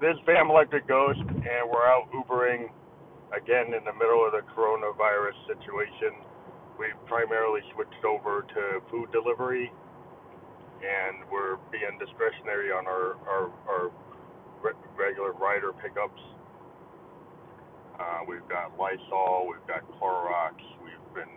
this 0.00 0.14
is 0.14 0.20
Phantom 0.26 0.50
Electric 0.50 0.88
Ghost, 0.88 1.20
and 1.22 1.70
we're 1.70 1.86
out 1.86 2.10
Ubering 2.10 2.66
again 3.30 3.74
in 3.74 3.82
the 3.86 3.94
middle 3.94 4.26
of 4.26 4.32
the 4.32 4.42
coronavirus 4.50 5.38
situation. 5.46 6.18
We 6.78 6.90
primarily 7.06 7.60
switched 7.74 8.04
over 8.04 8.42
to 8.42 8.82
food 8.90 9.12
delivery, 9.12 9.70
and 10.82 11.22
we're 11.30 11.56
being 11.70 11.94
discretionary 12.02 12.72
on 12.74 12.86
our 12.86 13.14
our, 13.30 13.44
our 13.70 13.84
re- 14.62 14.82
regular 14.98 15.32
rider 15.32 15.72
pickups. 15.72 16.20
Uh, 17.98 18.26
we've 18.26 18.46
got 18.48 18.74
Lysol, 18.74 19.46
we've 19.46 19.66
got 19.68 19.86
Clorox, 20.00 20.58
we've 20.82 21.14
been 21.14 21.30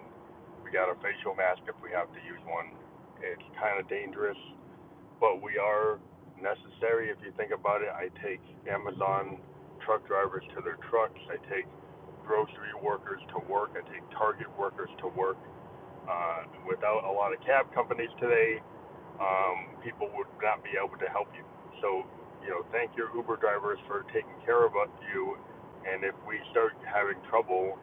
we 0.64 0.72
got 0.72 0.90
a 0.90 0.96
facial 1.06 1.36
mask 1.36 1.62
if 1.70 1.76
we 1.84 1.92
have 1.94 2.10
to 2.10 2.22
use 2.26 2.42
one. 2.50 2.74
It's 3.22 3.46
kind 3.62 3.80
of 3.80 3.88
dangerous, 3.88 4.38
but 5.22 5.42
we 5.42 5.58
are 5.58 6.00
necessary 6.42 7.10
if 7.10 7.18
you 7.24 7.32
think 7.38 7.52
about 7.52 7.82
it. 7.82 7.90
I 7.90 8.10
take 8.22 8.42
Amazon 8.70 9.38
truck 9.84 10.06
drivers 10.08 10.44
to 10.56 10.62
their 10.62 10.78
trucks. 10.90 11.20
I 11.30 11.38
take 11.50 11.66
grocery 12.26 12.76
workers 12.84 13.22
to 13.32 13.40
work. 13.48 13.74
I 13.78 13.84
take 13.88 14.04
Target 14.12 14.48
workers 14.60 14.90
to 15.00 15.08
work. 15.08 15.38
Uh, 16.08 16.48
without 16.68 17.04
a 17.04 17.12
lot 17.12 17.34
of 17.36 17.40
cab 17.44 17.68
companies 17.76 18.12
today, 18.20 18.60
um, 19.20 19.76
people 19.84 20.08
would 20.16 20.28
not 20.40 20.64
be 20.64 20.72
able 20.80 20.96
to 21.00 21.10
help 21.12 21.28
you. 21.36 21.44
So, 21.84 22.08
you 22.44 22.50
know, 22.52 22.64
thank 22.72 22.96
your 22.96 23.12
Uber 23.16 23.38
drivers 23.38 23.80
for 23.88 24.08
taking 24.16 24.36
care 24.46 24.64
of 24.64 24.72
you. 25.12 25.36
And 25.84 26.04
if 26.04 26.16
we 26.28 26.40
start 26.52 26.76
having 26.88 27.20
trouble, 27.28 27.80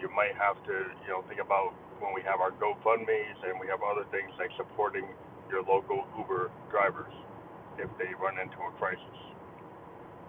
you 0.00 0.10
might 0.14 0.34
have 0.34 0.58
to, 0.66 0.76
you 1.06 1.10
know, 1.10 1.22
think 1.30 1.38
about 1.38 1.74
when 2.02 2.10
we 2.14 2.22
have 2.26 2.42
our 2.42 2.50
GoFundMe's 2.58 3.38
and 3.46 3.58
we 3.62 3.66
have 3.70 3.82
other 3.86 4.06
things 4.10 4.30
like 4.38 4.50
supporting 4.58 5.06
your 5.50 5.62
local 5.62 6.06
Uber 6.18 6.50
drivers 6.70 7.14
if 7.78 7.90
they 7.98 8.10
run 8.20 8.38
into 8.38 8.56
a 8.62 8.72
crisis. 8.78 9.18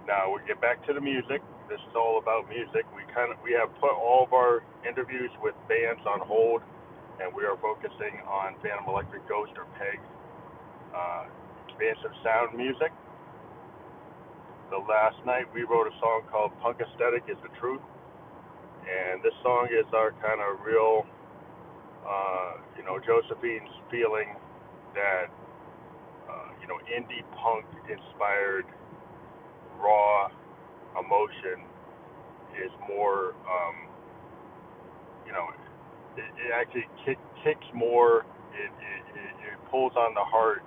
Now 0.08 0.30
we 0.34 0.42
get 0.48 0.62
back 0.62 0.86
to 0.88 0.94
the 0.94 1.02
music. 1.02 1.42
This 1.70 1.82
is 1.82 1.96
all 1.98 2.22
about 2.22 2.50
music. 2.50 2.86
We 2.94 3.02
kind 3.14 3.34
of 3.34 3.42
we 3.42 3.54
have 3.58 3.74
put 3.82 3.94
all 3.94 4.24
of 4.26 4.34
our 4.34 4.62
interviews 4.88 5.32
with 5.42 5.56
bands 5.68 6.02
on 6.06 6.22
hold, 6.22 6.62
and 7.22 7.34
we 7.34 7.44
are 7.44 7.58
focusing 7.58 8.22
on 8.30 8.54
Phantom 8.62 8.86
Electric 8.88 9.26
Ghost 9.28 9.54
or 9.58 9.66
Peg, 9.82 9.98
uh, 10.94 11.26
expansive 11.66 12.14
sound 12.22 12.54
music. 12.58 12.94
The 14.70 14.78
last 14.78 15.18
night 15.26 15.50
we 15.54 15.64
wrote 15.64 15.88
a 15.90 15.96
song 16.02 16.24
called 16.30 16.54
Punk 16.62 16.78
Aesthetic 16.82 17.26
is 17.30 17.38
the 17.42 17.50
Truth, 17.58 17.82
and 18.86 19.22
this 19.24 19.34
song 19.42 19.70
is 19.74 19.86
our 19.94 20.14
kind 20.22 20.42
of 20.42 20.62
real, 20.66 21.06
uh, 22.06 22.62
you 22.78 22.84
know, 22.86 23.00
Josephine's 23.02 23.74
feeling 23.90 24.38
that 24.94 25.30
you 26.66 26.74
know, 26.74 26.82
indie 26.90 27.22
punk 27.38 27.66
inspired 27.86 28.66
raw 29.78 30.30
emotion 30.98 31.62
is 32.58 32.74
more, 32.90 33.38
um, 33.46 33.78
you 35.28 35.34
know, 35.34 35.46
it, 36.18 36.26
it 36.26 36.50
actually 36.50 36.90
kick, 37.06 37.20
kicks 37.44 37.70
more, 37.76 38.26
it, 38.58 38.72
it, 38.82 39.04
it, 39.14 39.58
pulls 39.70 39.94
on 39.98 40.14
the 40.14 40.24
heart 40.24 40.64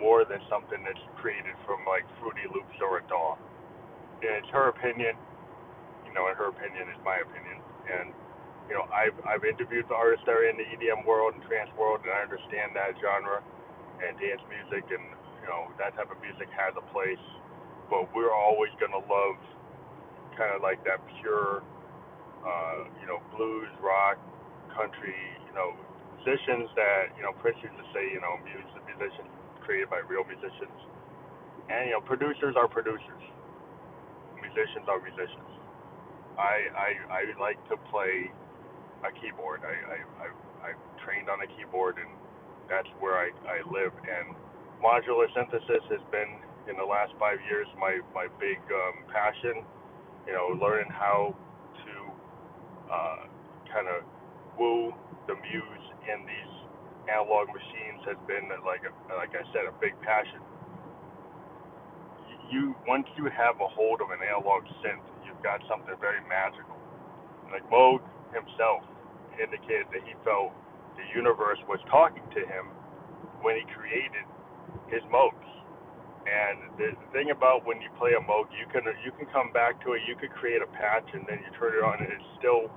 more 0.00 0.24
than 0.24 0.40
something 0.50 0.82
that's 0.82 1.00
created 1.20 1.54
from 1.64 1.78
like 1.86 2.02
Fruity 2.18 2.44
Loops 2.52 2.74
or 2.82 2.98
a 2.98 3.04
DAW. 3.06 3.38
And 4.20 4.42
it's 4.42 4.50
her 4.50 4.68
opinion, 4.68 5.14
you 6.04 6.12
know, 6.12 6.26
and 6.28 6.36
her 6.36 6.48
opinion 6.50 6.92
is 6.92 6.98
my 7.04 7.22
opinion. 7.22 7.62
And, 7.86 8.10
you 8.68 8.74
know, 8.74 8.84
I've, 8.90 9.14
I've 9.24 9.44
interviewed 9.46 9.86
the 9.88 9.94
artists 9.94 10.26
that 10.26 10.34
are 10.34 10.48
in 10.48 10.58
the 10.58 10.66
EDM 10.74 11.06
world 11.06 11.38
and 11.38 11.42
trance 11.44 11.70
world, 11.78 12.02
and 12.02 12.10
I 12.10 12.20
understand 12.20 12.74
that 12.74 12.98
genre 12.98 13.40
and 14.02 14.18
dance 14.18 14.42
music 14.50 14.90
and 14.90 15.04
you 15.42 15.48
know 15.50 15.68
that 15.78 15.94
type 15.98 16.10
of 16.10 16.18
music 16.22 16.48
has 16.54 16.74
a 16.78 16.84
place, 16.94 17.22
but 17.90 18.08
we're 18.14 18.32
always 18.34 18.72
gonna 18.80 19.02
love 19.04 19.36
kind 20.38 20.54
of 20.56 20.62
like 20.62 20.80
that 20.88 21.02
pure, 21.20 21.62
uh, 22.44 22.78
you 23.00 23.06
know, 23.06 23.20
blues, 23.36 23.68
rock, 23.82 24.18
country, 24.74 25.16
you 25.48 25.54
know, 25.54 25.74
musicians 26.22 26.70
that 26.78 27.12
you 27.18 27.22
know 27.22 27.32
Prince 27.42 27.58
used 27.62 27.76
to 27.76 27.86
say, 27.94 28.08
you 28.10 28.20
know, 28.22 28.38
music 28.46 28.82
musicians 28.86 29.30
created 29.64 29.90
by 29.90 30.00
real 30.06 30.24
musicians, 30.24 30.78
and 31.70 31.90
you 31.90 31.94
know, 31.94 32.02
producers 32.02 32.54
are 32.56 32.68
producers, 32.68 33.24
musicians 34.40 34.86
are 34.88 35.00
musicians. 35.02 35.50
I 36.38 36.56
I 36.74 36.88
I 37.10 37.20
like 37.40 37.60
to 37.68 37.76
play 37.92 38.30
a 39.04 39.10
keyboard. 39.20 39.62
I 39.66 39.74
I 39.74 39.98
I, 40.24 40.28
I 40.68 40.70
trained 41.04 41.28
on 41.28 41.42
a 41.42 41.48
keyboard 41.58 41.98
and 41.98 42.08
that's 42.70 42.88
where 43.00 43.18
I, 43.18 43.28
I 43.46 43.58
live. 43.68 43.92
And 44.06 44.36
modular 44.82 45.30
synthesis 45.32 45.84
has 45.88 46.02
been 46.10 46.28
in 46.68 46.76
the 46.76 46.84
last 46.84 47.14
five 47.18 47.38
years 47.48 47.66
my 47.78 48.02
my 48.12 48.26
big 48.42 48.58
um, 48.68 49.06
passion. 49.08 49.64
You 50.26 50.34
know, 50.34 50.54
learning 50.58 50.90
how 50.90 51.34
to 51.34 51.94
uh, 52.90 53.24
kind 53.72 53.88
of 53.88 54.02
woo 54.58 54.92
the 55.26 55.34
muse 55.38 55.86
in 56.10 56.26
these 56.26 56.52
analog 57.10 57.48
machines 57.50 58.02
has 58.06 58.18
been 58.26 58.50
like 58.66 58.82
a, 58.86 58.92
like 59.18 59.34
I 59.34 59.42
said 59.54 59.66
a 59.70 59.74
big 59.78 59.94
passion. 60.02 60.42
You 62.50 62.76
once 62.86 63.06
you 63.16 63.26
have 63.32 63.58
a 63.62 63.68
hold 63.68 64.02
of 64.02 64.10
an 64.10 64.20
analog 64.22 64.66
synth, 64.84 65.04
you've 65.26 65.42
got 65.42 65.62
something 65.70 65.94
very 66.00 66.20
magical. 66.28 66.76
Like 67.50 67.64
Moog 67.70 68.02
himself 68.34 68.84
indicated 69.40 69.88
that 69.92 70.04
he 70.04 70.14
felt 70.24 70.52
the 70.96 71.06
universe 71.16 71.58
was 71.68 71.80
talking 71.90 72.24
to 72.36 72.42
him 72.44 72.68
when 73.42 73.56
he 73.56 73.64
created 73.74 74.24
his 74.88 75.02
Moogs. 75.08 75.48
And 76.22 76.78
the 76.78 76.94
thing 77.10 77.34
about 77.34 77.66
when 77.66 77.82
you 77.82 77.90
play 77.98 78.14
a 78.14 78.22
Moog, 78.22 78.46
you 78.54 78.70
can 78.70 78.86
you 79.02 79.10
can 79.18 79.26
come 79.34 79.50
back 79.50 79.82
to 79.82 79.98
it. 79.98 80.06
You 80.06 80.14
could 80.14 80.30
create 80.38 80.62
a 80.62 80.70
patch 80.70 81.08
and 81.12 81.26
then 81.26 81.42
you 81.42 81.50
turn 81.58 81.74
it 81.74 81.82
on, 81.82 81.98
and 81.98 82.10
it's 82.14 82.30
still 82.38 82.70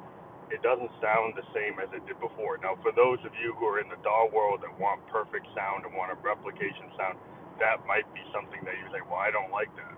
it 0.50 0.62
doesn't 0.62 0.92
sound 1.02 1.34
the 1.38 1.46
same 1.54 1.78
as 1.82 1.90
it 1.94 2.06
did 2.06 2.18
before. 2.22 2.58
Now, 2.62 2.78
for 2.82 2.94
those 2.94 3.18
of 3.26 3.34
you 3.42 3.54
who 3.58 3.66
are 3.66 3.80
in 3.82 3.90
the 3.90 3.98
DAW 4.06 4.30
world 4.34 4.62
that 4.62 4.74
want 4.78 5.02
perfect 5.10 5.46
sound 5.58 5.86
and 5.86 5.94
want 5.94 6.14
a 6.14 6.18
replication 6.22 6.90
sound, 6.98 7.18
that 7.58 7.82
might 7.90 8.06
be 8.14 8.22
something 8.34 8.62
that 8.66 8.78
you 8.78 8.86
say, 8.94 9.02
well, 9.06 9.22
I 9.22 9.34
don't 9.34 9.50
like 9.50 9.70
that. 9.78 9.96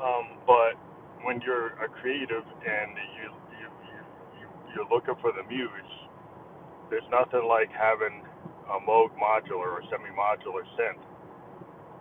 Um, 0.00 0.40
but 0.48 0.76
when 1.24 1.40
you're 1.44 1.78
a 1.80 1.88
creative 2.00 2.44
and 2.44 2.90
you 3.16 3.28
you 3.60 3.68
you, 3.92 4.00
you 4.40 4.46
you're 4.74 4.90
looking 4.92 5.16
for 5.20 5.32
the 5.32 5.44
muse, 5.48 5.94
there's 6.90 7.06
nothing 7.12 7.44
like 7.46 7.70
having 7.72 8.24
a 8.72 8.78
Moog 8.82 9.12
modular 9.20 9.78
or 9.78 9.82
semi-modular 9.92 10.64
synth 10.74 11.04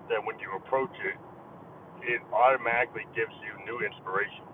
that 0.09 0.23
when 0.23 0.39
you 0.39 0.49
approach 0.55 0.93
it, 1.05 1.19
it 2.03 2.21
automatically 2.33 3.05
gives 3.13 3.35
you 3.45 3.53
new 3.67 3.85
inspiration. 3.85 4.47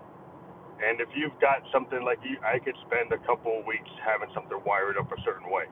And 0.78 1.00
if 1.02 1.08
you've 1.16 1.34
got 1.42 1.64
something 1.74 2.04
like 2.06 2.22
you, 2.22 2.38
I 2.44 2.62
could 2.62 2.76
spend 2.86 3.10
a 3.10 3.18
couple 3.26 3.58
of 3.58 3.66
weeks 3.66 3.90
having 4.04 4.30
something 4.34 4.58
wired 4.62 4.98
up 4.98 5.10
a 5.10 5.18
certain 5.26 5.50
way, 5.50 5.66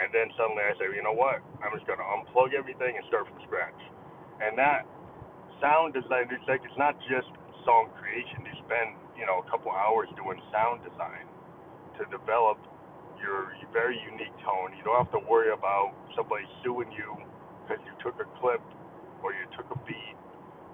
and 0.00 0.10
then 0.10 0.30
suddenly 0.34 0.64
I 0.66 0.74
say, 0.78 0.90
you 0.90 1.02
know 1.04 1.14
what? 1.14 1.38
I'm 1.62 1.70
just 1.74 1.86
going 1.86 2.02
to 2.02 2.08
unplug 2.08 2.54
everything 2.58 2.98
and 2.98 3.04
start 3.06 3.30
from 3.30 3.38
scratch. 3.46 3.78
And 4.42 4.58
that 4.58 4.86
sound 5.62 5.94
design, 5.94 6.30
it's 6.30 6.46
like 6.50 6.62
it's 6.66 6.78
not 6.78 6.98
just 7.06 7.30
song 7.66 7.90
creation. 7.98 8.42
You 8.46 8.54
spend 8.66 8.98
you 9.18 9.26
know 9.26 9.42
a 9.42 9.46
couple 9.50 9.70
hours 9.70 10.08
doing 10.14 10.38
sound 10.50 10.82
design 10.86 11.26
to 11.98 12.06
develop 12.10 12.58
your 13.22 13.52
very 13.72 13.98
unique 14.10 14.34
tone. 14.44 14.74
You 14.78 14.82
don't 14.84 14.98
have 14.98 15.12
to 15.14 15.22
worry 15.28 15.52
about 15.52 15.94
somebody 16.16 16.44
suing 16.64 16.90
you 16.92 17.16
because 17.64 17.82
you 17.86 17.94
took 18.02 18.16
a 18.22 18.28
clip 18.40 18.62
or 19.22 19.32
you 19.34 19.44
took 19.56 19.68
a 19.70 19.78
beat. 19.86 20.16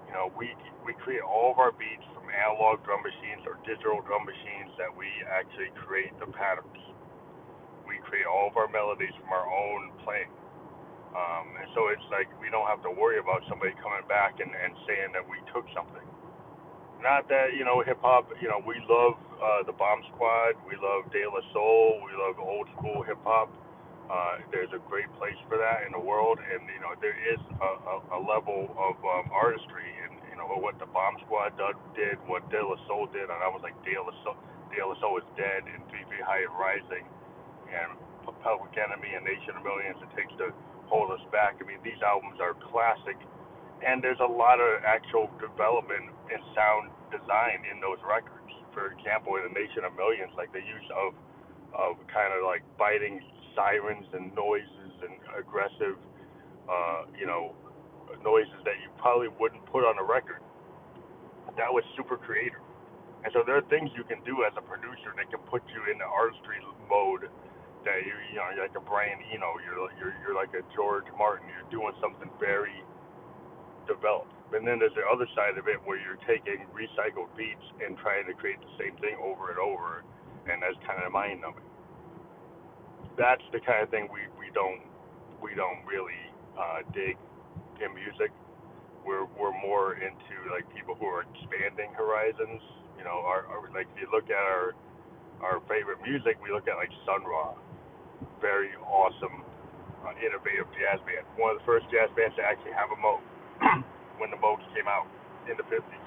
You 0.07 0.13
know, 0.13 0.31
we 0.37 0.53
we 0.85 0.93
create 1.03 1.23
all 1.25 1.51
of 1.51 1.59
our 1.59 1.73
beats 1.75 2.05
from 2.15 2.29
analog 2.31 2.83
drum 2.85 3.03
machines 3.03 3.43
or 3.47 3.59
digital 3.67 4.01
drum 4.05 4.25
machines 4.25 4.71
that 4.79 4.91
we 4.91 5.07
actually 5.27 5.71
create 5.85 6.13
the 6.21 6.29
patterns. 6.33 6.79
We 7.87 7.99
create 8.07 8.27
all 8.27 8.49
of 8.49 8.57
our 8.57 8.69
melodies 8.69 9.13
from 9.21 9.29
our 9.33 9.47
own 9.47 9.93
playing. 10.05 10.31
Um, 11.15 11.47
and 11.61 11.69
so 11.73 11.89
it's 11.89 12.05
like 12.11 12.29
we 12.43 12.51
don't 12.51 12.67
have 12.67 12.83
to 12.83 12.91
worry 12.93 13.19
about 13.19 13.41
somebody 13.49 13.73
coming 13.81 14.05
back 14.09 14.39
and, 14.43 14.51
and 14.51 14.73
saying 14.87 15.11
that 15.15 15.25
we 15.25 15.39
took 15.53 15.65
something. 15.73 16.05
Not 17.05 17.29
that 17.29 17.53
you 17.53 17.61
know 17.61 17.85
hip 17.85 18.01
hop. 18.01 18.33
You 18.41 18.49
know 18.49 18.57
we 18.65 18.81
love 18.89 19.13
uh, 19.37 19.61
the 19.69 19.77
Bomb 19.77 20.01
Squad. 20.09 20.57
We 20.65 20.73
love 20.73 21.05
De 21.13 21.21
La 21.29 21.37
Soul. 21.53 22.01
We 22.01 22.17
love 22.17 22.41
old 22.41 22.65
school 22.73 23.05
hip 23.05 23.21
hop. 23.21 23.53
Uh, 24.09 24.41
there's 24.49 24.73
a 24.73 24.81
great 24.89 25.05
place 25.21 25.37
for 25.45 25.53
that 25.61 25.85
in 25.85 25.93
the 25.93 26.01
world, 26.01 26.41
and 26.41 26.65
you 26.65 26.81
know 26.81 26.97
there 27.05 27.13
is 27.13 27.37
a, 27.61 27.71
a, 27.93 27.95
a 28.17 28.19
level 28.25 28.73
of 28.73 28.97
um, 29.05 29.29
artistry 29.29 29.85
and 30.01 30.17
you 30.33 30.37
know 30.41 30.49
what 30.57 30.81
the 30.81 30.89
Bomb 30.89 31.21
Squad 31.29 31.53
did, 31.93 32.17
what 32.25 32.41
De 32.49 32.57
La 32.57 32.73
Soul 32.89 33.05
did, 33.13 33.29
and 33.29 33.37
I 33.37 33.53
was 33.53 33.61
like 33.61 33.77
De 33.85 33.93
La 34.01 34.09
Soul, 34.25 34.33
De 34.73 34.81
La 34.81 34.97
Soul 34.97 35.21
is 35.21 35.29
dead, 35.37 35.61
and 35.61 35.85
Three 35.93 36.09
Feet 36.09 36.25
High 36.25 36.41
and 36.41 36.57
Rising, 36.57 37.05
and 37.69 37.93
Public 38.41 38.73
Enemy 38.81 39.13
and 39.13 39.21
Nation 39.21 39.53
of 39.53 39.61
Millions. 39.61 40.01
It 40.01 40.09
takes 40.17 40.33
to 40.41 40.49
hold 40.89 41.13
us 41.13 41.21
back. 41.29 41.61
I 41.61 41.69
mean 41.69 41.85
these 41.85 42.01
albums 42.01 42.41
are 42.41 42.57
classic 42.73 43.21
and 43.85 44.01
there's 44.01 44.21
a 44.23 44.31
lot 44.31 44.57
of 44.61 44.83
actual 44.85 45.29
development 45.41 46.09
in 46.31 46.39
sound 46.55 46.89
design 47.11 47.65
in 47.71 47.81
those 47.81 47.99
records. 48.07 48.51
For 48.73 48.91
example, 48.91 49.37
in 49.37 49.47
the 49.47 49.55
Nation 49.55 49.85
of 49.85 49.95
Millions, 49.95 50.31
like 50.37 50.51
the 50.53 50.63
use 50.63 50.89
of 50.95 51.15
of 51.75 51.99
kind 52.07 52.31
of 52.33 52.43
like 52.47 52.63
biting 52.79 53.21
sirens 53.55 54.07
and 54.13 54.33
noises 54.35 54.93
and 55.03 55.15
aggressive, 55.39 55.97
uh, 56.69 57.05
you 57.19 57.25
know, 57.27 57.55
noises 58.23 58.59
that 58.65 58.79
you 58.83 58.89
probably 58.97 59.29
wouldn't 59.39 59.65
put 59.67 59.83
on 59.85 59.97
a 59.99 60.03
record. 60.05 60.41
that 61.57 61.71
was 61.71 61.83
super 61.97 62.17
creative. 62.17 62.59
And 63.23 63.33
so 63.33 63.43
there 63.45 63.57
are 63.57 63.67
things 63.73 63.89
you 63.97 64.05
can 64.05 64.21
do 64.25 64.43
as 64.45 64.53
a 64.57 64.63
producer 64.63 65.13
that 65.17 65.31
can 65.31 65.41
put 65.49 65.63
you 65.73 65.81
in 65.91 65.97
the 65.99 66.05
artistry 66.07 66.59
mode 66.89 67.27
that 67.85 67.99
you 68.05 68.13
you 68.31 68.37
know 68.37 68.47
you're 68.55 68.65
like 68.67 68.77
a 68.77 68.83
Brian 68.85 69.19
Eno, 69.33 69.57
you're 69.65 69.79
you're 69.99 70.15
you're 70.23 70.35
like 70.37 70.53
a 70.53 70.63
George 70.75 71.07
Martin, 71.17 71.47
you're 71.49 71.69
doing 71.71 71.93
something 72.01 72.29
very 72.39 72.75
developed. 73.87 74.34
And 74.53 74.67
then 74.67 74.77
there's 74.79 74.93
the 74.93 75.07
other 75.09 75.25
side 75.33 75.57
of 75.57 75.67
it 75.67 75.81
where 75.85 75.97
you're 75.97 76.21
taking 76.29 76.67
recycled 76.69 77.33
beats 77.33 77.65
and 77.81 77.97
trying 77.97 78.27
to 78.29 78.33
create 78.37 78.61
the 78.61 78.73
same 78.77 78.93
thing 79.01 79.17
over 79.17 79.49
and 79.49 79.57
over, 79.59 80.05
and 80.45 80.61
that's 80.61 80.77
kind 80.85 81.01
of 81.01 81.11
mind 81.11 81.41
numbing. 81.41 81.65
That's 83.17 83.43
the 83.51 83.59
kind 83.63 83.81
of 83.81 83.89
thing 83.89 84.07
we 84.13 84.27
we 84.37 84.53
don't 84.53 84.85
we 85.41 85.55
don't 85.57 85.81
really 85.87 86.19
uh, 86.55 86.85
dig 86.93 87.17
in 87.81 87.89
music. 87.95 88.31
We're 89.05 89.25
we're 89.35 89.55
more 89.65 89.97
into 89.97 90.35
like 90.53 90.69
people 90.71 90.95
who 90.95 91.07
are 91.07 91.25
expanding 91.25 91.91
horizons. 91.97 92.61
You 92.97 93.03
know, 93.03 93.25
our, 93.25 93.47
our 93.49 93.65
like 93.73 93.89
if 93.95 94.05
you 94.05 94.09
look 94.13 94.29
at 94.29 94.45
our 94.45 94.75
our 95.41 95.59
favorite 95.67 95.99
music, 96.05 96.37
we 96.43 96.51
look 96.53 96.67
at 96.69 96.77
like 96.77 96.93
Sun 97.03 97.25
Ra, 97.25 97.55
very 98.39 98.71
awesome, 98.87 99.43
uh, 100.05 100.13
innovative 100.21 100.69
jazz 100.77 101.01
band. 101.03 101.25
One 101.35 101.55
of 101.55 101.59
the 101.59 101.67
first 101.67 101.89
jazz 101.91 102.13
bands 102.15 102.37
to 102.37 102.43
actually 102.45 102.77
have 102.77 102.93
a 102.93 102.99
Moog 103.01 103.21
when 104.17 104.31
the 104.31 104.39
Moogs 104.39 104.65
came 104.75 104.87
out 104.87 105.07
in 105.49 105.57
the 105.57 105.67
50s. 105.67 106.05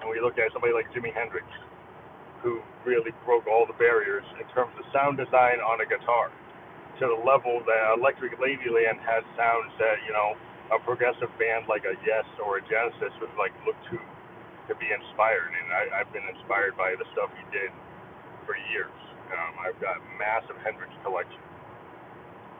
And 0.00 0.10
we 0.10 0.20
look 0.20 0.36
at 0.36 0.52
somebody 0.52 0.72
like 0.72 0.90
Jimi 0.92 1.12
Hendrix, 1.14 1.46
who 2.42 2.60
really 2.84 3.12
broke 3.24 3.46
all 3.46 3.64
the 3.64 3.76
barriers 3.80 4.24
in 4.36 4.46
terms 4.52 4.72
of 4.76 4.84
sound 4.92 5.16
design 5.16 5.64
on 5.64 5.80
a 5.80 5.86
guitar 5.88 6.28
to 7.00 7.04
the 7.10 7.20
level 7.26 7.58
that 7.66 7.98
Electric 7.98 8.38
Ladyland 8.38 9.00
has 9.02 9.24
sounds 9.34 9.72
that, 9.82 9.98
you 10.06 10.12
know, 10.12 10.38
a 10.72 10.78
progressive 10.80 11.28
band 11.36 11.66
like 11.68 11.84
a 11.84 11.96
Yes 12.06 12.24
or 12.40 12.58
a 12.58 12.62
Genesis 12.64 13.12
would 13.20 13.34
like 13.36 13.52
look 13.66 13.76
to 13.90 13.98
to 14.68 14.72
be 14.80 14.88
inspired. 14.88 15.52
And 15.52 15.68
I, 15.76 16.00
I've 16.00 16.10
been 16.12 16.24
inspired 16.24 16.72
by 16.76 16.96
the 16.96 17.04
stuff 17.12 17.28
he 17.36 17.44
did 17.52 17.68
for 18.48 18.56
years. 18.72 18.96
Um, 19.28 19.52
I've 19.60 19.76
got 19.80 20.00
massive 20.16 20.56
Hendrix 20.64 20.92
collection. 21.04 21.40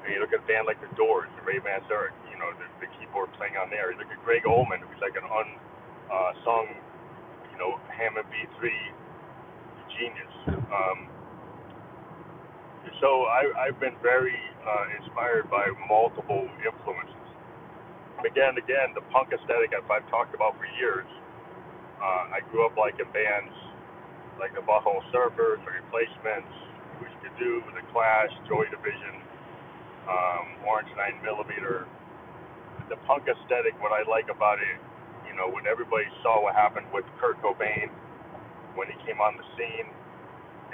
And 0.04 0.12
you 0.12 0.20
look 0.20 0.36
at 0.36 0.44
a 0.44 0.48
band 0.48 0.68
like 0.68 0.80
The 0.84 0.92
Doors, 1.00 1.32
Ray 1.48 1.64
Manzarek, 1.64 2.12
you 2.34 2.42
know, 2.42 2.50
the, 2.58 2.66
the 2.82 2.90
keyboard 2.98 3.30
playing 3.38 3.54
on 3.54 3.70
there. 3.70 3.94
You 3.94 3.98
look 4.02 4.10
at 4.10 4.18
Gregg 4.26 4.42
Allman, 4.42 4.82
who's 4.82 4.98
like 4.98 5.14
an 5.14 5.22
unsung, 5.22 6.66
uh, 6.66 7.54
you 7.54 7.58
know, 7.62 7.78
Hammond 7.94 8.26
B3 8.26 8.66
genius. 9.94 10.34
Um, 10.50 11.06
so 12.98 13.30
I, 13.30 13.46
I've 13.54 13.78
been 13.78 13.94
very 14.02 14.34
uh, 14.66 14.84
inspired 14.98 15.46
by 15.46 15.70
multiple 15.86 16.50
influences. 16.58 17.14
Again, 18.26 18.58
again, 18.58 18.90
the 18.98 19.04
punk 19.14 19.30
aesthetic 19.30 19.70
I've, 19.70 19.86
talked 20.10 20.34
about 20.34 20.58
for 20.58 20.66
years. 20.80 21.06
Uh, 22.02 22.34
I 22.34 22.40
grew 22.50 22.66
up 22.66 22.74
liking 22.76 23.06
bands 23.14 23.54
like 24.40 24.54
the 24.58 24.64
Butthole 24.66 25.04
Surfers, 25.14 25.62
the 25.62 25.70
Replacements, 25.70 26.50
Hüsker 26.98 27.30
Dü, 27.38 27.62
The 27.78 27.84
Clash, 27.92 28.32
Joy 28.48 28.66
Division, 28.72 29.22
um, 30.08 30.66
Orange 30.66 30.90
9 30.96 31.22
Millimeter. 31.22 31.86
The 32.90 32.96
punk 33.08 33.24
aesthetic, 33.28 33.76
what 33.80 33.92
I 33.92 34.04
like 34.10 34.28
about 34.28 34.60
it, 34.60 34.78
you 35.28 35.34
know, 35.36 35.48
when 35.48 35.66
everybody 35.66 36.06
saw 36.22 36.42
what 36.42 36.54
happened 36.56 36.86
with 36.92 37.04
Kurt 37.20 37.40
Cobain 37.42 37.88
when 38.74 38.88
he 38.90 38.96
came 39.06 39.20
on 39.20 39.36
the 39.38 39.46
scene, 39.56 39.88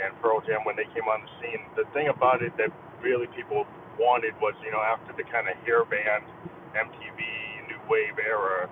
and 0.01 0.15
Pearl 0.23 0.41
Jam 0.47 0.65
when 0.65 0.77
they 0.77 0.89
came 0.97 1.07
on 1.11 1.21
the 1.23 1.33
scene, 1.43 1.63
the 1.77 1.85
thing 1.93 2.09
about 2.09 2.43
it 2.43 2.57
that 2.57 2.73
really 3.05 3.29
people 3.37 3.67
wanted 4.01 4.33
was, 4.41 4.57
you 4.65 4.73
know, 4.73 4.81
after 4.81 5.13
the 5.15 5.27
kind 5.29 5.47
of 5.51 5.55
hair 5.69 5.85
band, 5.85 6.25
MTV, 6.75 7.21
new 7.69 7.81
wave 7.91 8.17
era, 8.19 8.67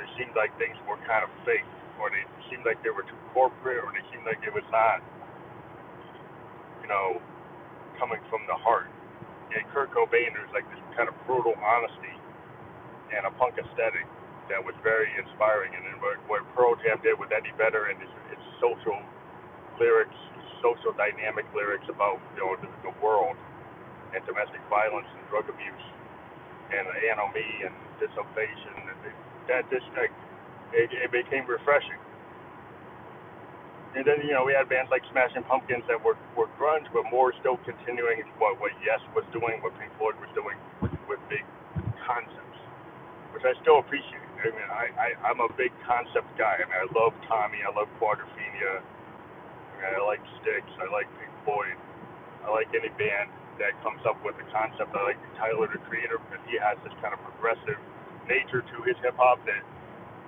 it 0.00 0.08
seemed 0.16 0.32
like 0.34 0.50
things 0.56 0.76
were 0.88 0.96
kind 1.04 1.22
of 1.26 1.30
fake, 1.44 1.66
or 2.00 2.08
they 2.10 2.24
seemed 2.48 2.64
like 2.64 2.80
they 2.82 2.90
were 2.94 3.04
too 3.04 3.20
corporate, 3.36 3.82
or 3.84 3.92
they 3.92 4.04
seemed 4.14 4.24
like 4.24 4.40
it 4.46 4.54
was 4.54 4.66
not, 4.72 5.04
you 6.82 6.88
know, 6.88 7.20
coming 8.00 8.20
from 8.30 8.42
the 8.48 8.56
heart. 8.56 8.88
And 9.54 9.62
Kurt 9.74 9.90
Cobain, 9.92 10.32
there's 10.34 10.52
like 10.54 10.66
this 10.70 10.82
kind 10.96 11.08
of 11.10 11.16
brutal 11.26 11.54
honesty 11.60 12.09
and 13.14 13.26
a 13.26 13.32
punk 13.38 13.58
aesthetic 13.58 14.06
that 14.50 14.62
was 14.62 14.74
very 14.82 15.10
inspiring. 15.18 15.74
And 15.74 15.82
then 15.86 15.96
what, 16.02 16.18
what 16.28 16.42
Pearl 16.56 16.76
Jam 16.82 16.98
did 17.02 17.18
with 17.18 17.32
Eddie 17.32 17.54
Vedder 17.58 17.90
and 17.92 17.98
his, 18.00 18.12
his 18.32 18.42
social 18.62 18.98
lyrics, 19.80 20.16
social 20.62 20.92
dynamic 20.96 21.46
lyrics 21.54 21.86
about 21.88 22.20
you 22.36 22.42
know 22.42 22.56
the, 22.60 22.70
the 22.86 22.94
world 23.02 23.36
and 24.14 24.20
domestic 24.26 24.60
violence 24.70 25.08
and 25.14 25.22
drug 25.30 25.46
abuse 25.48 25.86
and 26.74 26.86
anomie 27.10 27.66
and 27.66 27.74
dissipation, 28.00 28.74
and 28.90 28.98
that 29.48 29.64
just 29.70 29.86
like 29.98 30.12
it, 30.74 30.90
it 30.92 31.10
became 31.12 31.46
refreshing 31.46 31.98
and 33.96 34.04
then 34.04 34.20
you 34.26 34.34
know 34.34 34.44
we 34.44 34.52
had 34.52 34.68
bands 34.68 34.90
like 34.90 35.02
Smashing 35.12 35.44
Pumpkins 35.48 35.84
that 35.88 35.98
were 36.02 36.18
were 36.36 36.50
grunge, 36.60 36.86
but 36.92 37.04
more 37.10 37.32
still 37.40 37.56
continuing 37.64 38.22
what 38.38 38.60
what 38.60 38.72
Yes 38.84 39.00
was 39.16 39.24
doing, 39.32 39.62
what 39.62 39.72
Pink 39.78 39.92
Floyd 39.98 40.18
was 40.20 40.30
doing 40.34 40.58
with 41.08 41.20
big 41.30 41.44
concepts, 42.04 42.49
which 43.32 43.44
I 43.44 43.54
still 43.62 43.80
appreciate. 43.80 44.24
I 44.40 44.48
mean, 44.50 44.70
I, 44.72 44.84
I 44.96 45.08
I'm 45.28 45.40
a 45.40 45.50
big 45.54 45.72
concept 45.84 46.28
guy. 46.40 46.60
I 46.60 46.64
mean, 46.64 46.80
I 46.80 46.88
love 46.96 47.12
Tommy, 47.28 47.60
I 47.60 47.70
love 47.76 47.88
Quadrophenia, 48.00 48.80
I, 48.80 49.76
mean, 49.78 49.92
I 49.96 50.00
like 50.04 50.22
Styx, 50.40 50.64
I 50.80 50.88
like 50.88 51.08
Pink 51.20 51.32
Floyd, 51.44 51.76
I 52.44 52.50
like 52.50 52.68
any 52.72 52.88
band 52.96 53.28
that 53.60 53.76
comes 53.84 54.00
up 54.08 54.16
with 54.24 54.34
a 54.40 54.46
concept. 54.48 54.88
I 54.96 55.12
like 55.12 55.20
Tyler, 55.36 55.68
the 55.68 55.78
Creator, 55.84 56.16
because 56.24 56.40
he 56.48 56.56
has 56.56 56.80
this 56.80 56.96
kind 57.04 57.12
of 57.12 57.20
progressive 57.20 57.76
nature 58.24 58.64
to 58.64 58.76
his 58.88 58.96
hip 59.04 59.14
hop 59.20 59.44
that 59.44 59.60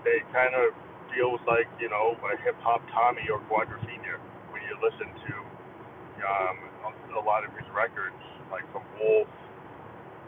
they 0.05 0.21
kind 0.37 0.53
of 0.53 0.77
feels 1.09 1.41
like 1.49 1.69
you 1.81 1.89
know 1.89 2.17
a 2.21 2.37
hip 2.45 2.57
hop 2.61 2.85
Tommy 2.93 3.25
or 3.33 3.41
Quadrophenia 3.49 4.21
when 4.53 4.61
you 4.69 4.77
listen 4.85 5.09
to 5.09 5.35
um, 6.29 6.57
a 7.17 7.25
lot 7.25 7.45
of 7.45 7.51
his 7.57 7.67
records, 7.75 8.21
like 8.53 8.65
from 8.73 8.85
Wolf 9.01 9.29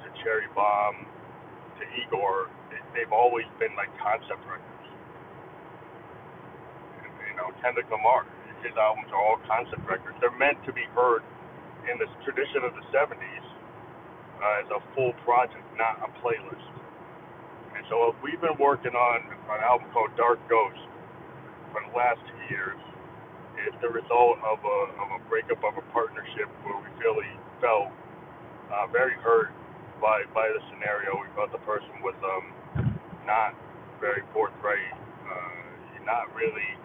to 0.02 0.08
Cherry 0.24 0.48
Bomb 0.56 1.06
to 1.78 1.84
Igor. 2.00 2.48
They've 2.94 3.12
always 3.12 3.46
been 3.58 3.74
like 3.74 3.90
concept 3.98 4.40
records. 4.46 4.86
You 7.26 7.34
know, 7.36 7.50
Kendrick 7.60 7.90
Lamar, 7.90 8.24
his 8.62 8.72
albums 8.78 9.10
are 9.10 9.18
all 9.18 9.42
concept 9.50 9.82
records. 9.90 10.14
They're 10.22 10.38
meant 10.38 10.62
to 10.64 10.72
be 10.72 10.86
heard 10.94 11.26
in 11.90 11.98
the 11.98 12.06
tradition 12.22 12.62
of 12.62 12.72
the 12.78 12.86
'70s 12.94 13.18
uh, 14.38 14.62
as 14.62 14.68
a 14.70 14.80
full 14.94 15.12
project, 15.26 15.66
not 15.76 15.98
a 16.06 16.08
playlist. 16.22 16.70
And 17.74 17.82
so 17.90 18.14
we've 18.22 18.40
been 18.40 18.56
working 18.62 18.94
on 18.94 19.18
an 19.26 19.60
album 19.66 19.90
called 19.90 20.14
Dark 20.16 20.38
Ghost 20.48 20.78
for 21.74 21.82
the 21.82 21.92
last 21.98 22.22
two 22.30 22.42
years. 22.54 22.78
It's 23.66 23.76
the 23.82 23.90
result 23.90 24.38
of 24.46 24.62
a, 24.62 24.78
of 25.02 25.08
a 25.18 25.20
breakup 25.28 25.58
of 25.66 25.74
a 25.78 25.84
partnership 25.90 26.46
where 26.62 26.78
we 26.78 26.88
really 27.02 27.30
felt 27.60 27.90
uh, 28.70 28.86
very 28.94 29.14
hurt 29.18 29.50
by 30.00 30.22
by 30.34 30.46
the 30.50 30.62
scenario. 30.70 31.18
We 31.18 31.28
felt 31.34 31.50
the 31.50 31.62
person 31.66 31.90
was 32.02 32.14
um, 32.22 32.54
not 33.26 33.54
very 34.00 34.22
forthright, 34.32 34.92
uh, 35.24 36.04
not 36.04 36.28
really 36.36 36.76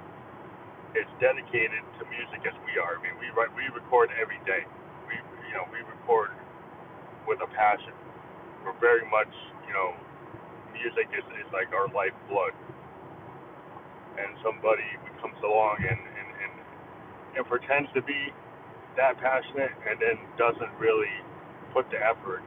as 0.98 1.08
dedicated 1.19 1.84
to 2.00 2.03
music 2.10 2.41
as 2.48 2.55
we 2.65 2.79
are. 2.79 2.98
I 2.98 3.00
mean, 3.03 3.15
we 3.19 3.29
write, 3.36 3.51
we 3.55 3.67
record 3.75 4.10
every 4.19 4.39
day. 4.48 4.65
We 5.08 5.15
you 5.48 5.53
know 5.53 5.67
we 5.72 5.79
record 5.86 6.31
with 7.27 7.39
a 7.43 7.50
passion. 7.53 7.93
We're 8.65 8.79
very 8.79 9.05
much 9.12 9.31
you 9.67 9.74
know 9.74 9.93
music 10.74 11.12
is, 11.12 11.25
is 11.36 11.50
like 11.51 11.72
our 11.75 11.88
lifeblood. 11.91 12.55
And 14.19 14.36
somebody 14.43 14.88
comes 15.22 15.39
along 15.43 15.79
and, 15.79 15.96
and, 16.00 16.29
and, 16.43 16.53
and 17.39 17.43
pretends 17.48 17.88
to 17.96 18.01
be 18.01 18.31
that 18.98 19.15
passionate 19.19 19.72
and 19.88 19.96
then 20.00 20.19
doesn't 20.36 20.72
really 20.79 21.12
put 21.74 21.88
the 21.91 22.00
effort. 22.00 22.43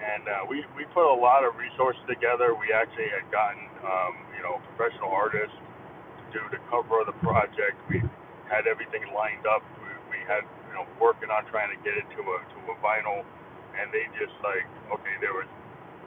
And 0.00 0.24
uh, 0.24 0.48
we, 0.48 0.64
we 0.76 0.88
put 0.96 1.04
a 1.04 1.12
lot 1.12 1.44
of 1.44 1.56
resources 1.60 2.00
together. 2.08 2.56
We 2.56 2.72
actually 2.72 3.12
had 3.12 3.28
gotten, 3.28 3.60
um, 3.84 4.14
you 4.32 4.42
know, 4.42 4.56
professional 4.72 5.12
artists 5.12 5.52
to 5.52 6.24
do 6.32 6.42
the 6.48 6.60
cover 6.72 7.04
of 7.04 7.06
the 7.06 7.18
project. 7.20 7.76
We 7.92 8.00
had 8.48 8.64
everything 8.64 9.04
lined 9.12 9.44
up. 9.44 9.60
We, 9.76 10.16
we 10.16 10.18
had, 10.24 10.48
you 10.68 10.74
know, 10.74 10.88
working 10.96 11.28
on 11.28 11.44
trying 11.52 11.68
to 11.68 11.78
get 11.84 12.00
it 12.00 12.08
to 12.16 12.20
a, 12.24 12.36
to 12.40 12.58
a 12.72 12.76
vinyl. 12.80 13.28
And 13.76 13.92
they 13.92 14.08
just 14.16 14.32
like, 14.40 14.64
okay, 14.88 15.14
there 15.20 15.36
was 15.36 15.48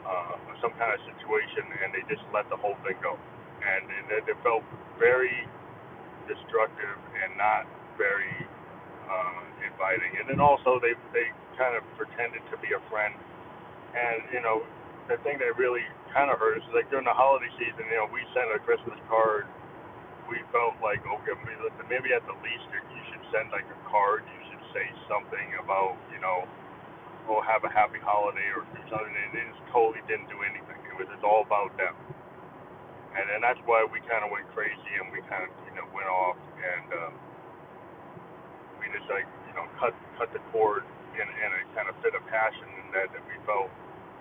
uh, 0.03 0.35
some 0.59 0.73
kind 0.75 0.91
of 0.91 0.99
situation, 1.05 1.63
and 1.85 1.93
they 1.93 2.03
just 2.09 2.25
let 2.33 2.49
the 2.49 2.57
whole 2.57 2.75
thing 2.83 2.97
go. 2.99 3.15
And, 3.63 3.87
it, 4.11 4.27
it 4.27 4.37
felt 4.43 4.65
very 4.99 5.47
destructive 6.27 6.97
and 7.23 7.35
not 7.37 7.65
very 7.97 8.35
uh, 9.07 9.43
inviting. 9.63 10.11
And 10.19 10.25
then 10.29 10.39
also 10.39 10.79
they 10.79 10.93
they 11.11 11.31
kind 11.57 11.75
of 11.75 11.83
pretended 11.95 12.41
to 12.51 12.55
be 12.59 12.73
a 12.73 12.81
friend, 12.89 13.13
and 13.95 14.19
you 14.33 14.41
know 14.41 14.65
the 15.09 15.17
thing 15.25 15.39
that 15.41 15.57
really 15.57 15.85
kind 16.13 16.29
of 16.31 16.39
hurt 16.39 16.57
is 16.59 16.65
like 16.75 16.89
during 16.91 17.05
the 17.05 17.15
holiday 17.15 17.49
season, 17.59 17.85
you 17.89 17.97
know, 17.97 18.09
we 18.11 18.21
sent 18.33 18.49
a 18.53 18.59
Christmas 18.61 18.99
card. 19.09 19.47
We 20.29 20.41
felt 20.53 20.77
like 20.83 21.01
okay, 21.03 21.35
maybe, 21.45 21.67
maybe 21.89 22.09
at 22.15 22.25
the 22.25 22.37
least 22.45 22.65
you 22.73 23.01
should 23.11 23.23
send 23.33 23.51
like 23.51 23.67
a 23.69 23.79
card. 23.89 24.23
You 24.27 24.41
should 24.51 24.65
say 24.75 24.85
something 25.09 25.47
about 25.61 25.97
you 26.13 26.19
know 26.21 26.47
will 27.29 27.43
have 27.45 27.63
a 27.63 27.71
happy 27.71 27.99
holiday 28.03 28.49
or 28.55 28.65
something. 28.89 29.13
And 29.15 29.31
it 29.37 29.45
just 29.53 29.63
totally 29.73 30.01
didn't 30.09 30.29
do 30.29 30.39
anything. 30.43 30.79
It 30.89 30.95
was 30.97 31.07
just 31.11 31.23
all 31.23 31.43
about 31.45 31.75
them. 31.77 31.95
and 33.15 33.25
then 33.31 33.39
that's 33.39 33.61
why 33.65 33.85
we 33.87 34.03
kind 34.09 34.25
of 34.25 34.29
went 34.33 34.45
crazy 34.51 34.93
and 34.99 35.07
we 35.13 35.23
kind 35.31 35.45
of 35.47 35.51
you 35.69 35.73
know 35.77 35.87
went 35.95 36.09
off 36.09 36.35
and 36.59 36.87
um, 37.07 37.13
we 38.81 38.87
just 38.93 39.07
like 39.11 39.27
you 39.49 39.55
know 39.55 39.65
cut 39.79 39.93
cut 40.19 40.29
the 40.33 40.41
cord 40.53 40.83
in, 41.17 41.27
in 41.27 41.49
a 41.51 41.61
kind 41.77 41.87
of 41.89 41.95
fit 42.03 42.15
of 42.17 42.23
passion 42.29 42.67
that 42.95 43.11
that 43.13 43.23
we 43.29 43.37
felt 43.47 43.71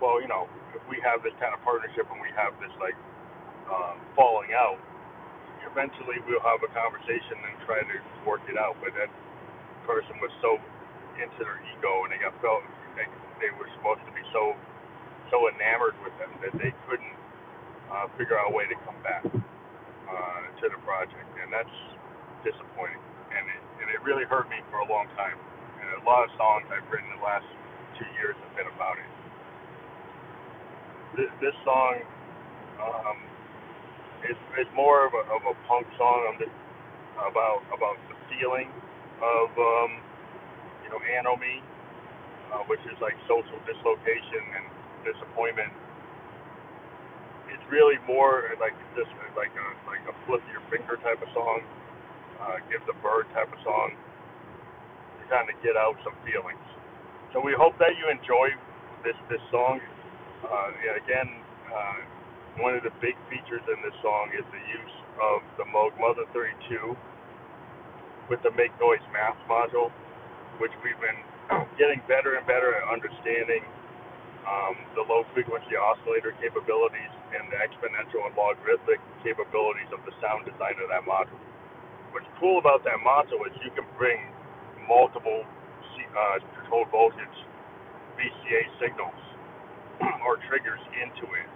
well 0.03 0.19
you 0.19 0.27
know 0.27 0.51
if 0.75 0.83
we 0.91 0.99
have 1.01 1.23
this 1.23 1.33
kind 1.39 1.55
of 1.55 1.63
partnership 1.63 2.05
and 2.11 2.19
we 2.19 2.29
have 2.35 2.53
this 2.59 2.75
like 2.83 2.99
um, 3.71 3.97
falling 4.19 4.51
out 4.53 4.77
eventually 5.65 6.19
we'll 6.27 6.43
have 6.43 6.61
a 6.67 6.71
conversation 6.75 7.39
and 7.47 7.55
try 7.65 7.79
to 7.81 7.97
work 8.27 8.43
it 8.51 8.59
out 8.59 8.75
but 8.83 8.91
that 8.99 9.09
person 9.87 10.19
was 10.19 10.35
so 10.43 10.59
into 11.23 11.41
their 11.47 11.63
ego 11.71 12.05
and 12.05 12.11
they 12.11 12.19
got 12.19 12.35
felt 12.43 12.67
they, 12.99 13.07
they 13.39 13.51
were 13.57 13.71
supposed 13.79 14.03
to 14.05 14.13
be 14.13 14.27
so 14.35 14.59
so 15.33 15.49
enamored 15.49 15.97
with 16.05 16.13
them 16.21 16.29
that 16.45 16.53
they 16.61 16.75
couldn't 16.85 17.17
uh, 17.89 18.09
figure 18.21 18.37
out 18.37 18.53
a 18.53 18.55
way 18.55 18.69
to 18.69 18.77
come 18.85 18.97
back 19.01 19.25
uh, 19.25 20.41
to 20.61 20.65
the 20.69 20.81
project, 20.85 21.29
and 21.41 21.49
that's 21.49 21.77
disappointing. 22.45 23.01
And 23.33 23.45
it, 23.49 23.63
and 23.81 23.87
it 23.89 24.01
really 24.05 24.29
hurt 24.29 24.49
me 24.53 24.61
for 24.69 24.85
a 24.85 24.89
long 24.89 25.09
time. 25.17 25.41
And 25.81 25.89
a 26.01 26.05
lot 26.05 26.25
of 26.25 26.31
songs 26.37 26.69
I've 26.69 26.85
written 26.93 27.09
the 27.17 27.25
last 27.25 27.49
two 27.97 28.09
years 28.21 28.37
have 28.37 28.55
been 28.57 28.69
about 28.73 29.01
it. 29.01 29.09
This, 31.17 31.31
this 31.41 31.57
song 31.65 32.01
um, 32.81 33.19
is 34.25 34.39
is 34.59 34.69
more 34.75 35.07
of 35.07 35.13
a, 35.13 35.23
of 35.29 35.43
a 35.45 35.55
punk 35.69 35.87
song 35.99 36.41
about 37.21 37.63
about 37.69 37.97
the 38.09 38.17
feeling 38.33 38.69
of 39.21 39.49
um, 39.53 39.91
you 40.85 40.91
know 40.91 41.01
anomie, 41.01 41.61
uh, 42.53 42.65
which 42.67 42.81
is 42.89 42.97
like 43.01 43.15
social 43.29 43.61
dislocation 43.69 44.43
and 44.57 44.65
disappointment 45.05 45.73
it's 47.53 47.65
really 47.69 48.01
more 48.09 48.49
like 48.61 48.77
this 48.97 49.09
like 49.37 49.53
a 49.53 49.67
like 49.85 50.03
a 50.09 50.15
flip 50.25 50.41
your 50.49 50.65
finger 50.73 50.97
type 51.05 51.21
of 51.21 51.29
song, 51.37 51.61
uh, 52.41 52.57
give 52.73 52.81
the 52.89 52.97
bird 53.05 53.29
type 53.37 53.53
of 53.53 53.61
song 53.61 53.93
to 55.05 55.23
kind 55.29 55.49
of 55.49 55.57
get 55.61 55.77
out 55.77 55.97
some 56.05 56.17
feelings. 56.25 56.65
So 57.33 57.41
we 57.41 57.53
hope 57.57 57.77
that 57.79 57.97
you 58.01 58.09
enjoy 58.09 58.57
this 59.05 59.17
this 59.29 59.43
song. 59.53 59.81
Uh, 60.43 60.75
yeah, 60.83 60.99
again, 60.99 61.31
uh, 61.71 61.99
one 62.59 62.75
of 62.75 62.83
the 62.83 62.91
big 62.99 63.15
features 63.31 63.63
in 63.71 63.79
this 63.87 63.95
song 64.03 64.35
is 64.35 64.43
the 64.51 64.65
use 64.75 64.97
of 65.23 65.39
the 65.55 65.67
Moog 65.71 65.95
Mother 66.03 66.27
32 66.35 66.99
with 68.27 68.43
the 68.43 68.51
Make 68.59 68.75
Noise 68.83 69.03
Math 69.15 69.39
module, 69.47 69.95
which 70.59 70.75
we've 70.83 70.99
been 70.99 71.21
getting 71.81 72.03
better 72.11 72.35
and 72.35 72.45
better 72.47 72.75
at 72.75 72.85
understanding 72.91 73.63
um, 74.43 74.75
the 74.99 75.07
low 75.07 75.23
frequency 75.31 75.79
oscillator 75.79 76.35
capabilities 76.43 77.13
and 77.39 77.47
the 77.55 77.59
exponential 77.63 78.27
and 78.27 78.35
logarithmic 78.35 78.99
capabilities 79.23 79.89
of 79.95 80.03
the 80.03 80.15
sound 80.19 80.43
design 80.43 80.75
of 80.83 80.91
that 80.91 81.07
module. 81.07 81.39
What's 82.11 82.27
cool 82.43 82.59
about 82.59 82.83
that 82.83 82.99
module 82.99 83.47
is 83.47 83.55
you 83.63 83.71
can 83.79 83.87
bring 83.95 84.19
multiple 84.91 85.47
uh, 85.47 86.43
controlled 86.59 86.91
voltage 86.91 87.39
VCA 88.19 88.67
signals 88.83 89.32
or 90.27 90.39
triggers 90.49 90.81
into 90.97 91.27
it. 91.35 91.49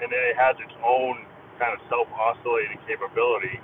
And 0.00 0.08
then 0.12 0.22
it 0.28 0.36
has 0.36 0.56
its 0.60 0.74
own 0.84 1.24
kind 1.58 1.72
of 1.72 1.80
self 1.88 2.08
oscillating 2.12 2.80
capability. 2.84 3.60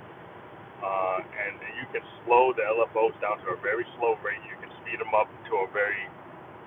Uh, 0.83 1.23
and 1.23 1.55
you 1.79 1.85
can 1.95 2.03
slow 2.25 2.51
the 2.51 2.65
LFOs 2.65 3.15
down 3.23 3.39
to 3.47 3.55
a 3.55 3.59
very 3.63 3.87
slow 3.95 4.19
rate. 4.19 4.41
You 4.43 4.57
can 4.59 4.67
speed 4.83 4.99
them 4.99 5.15
up 5.15 5.31
to 5.47 5.53
a 5.63 5.67
very 5.71 6.11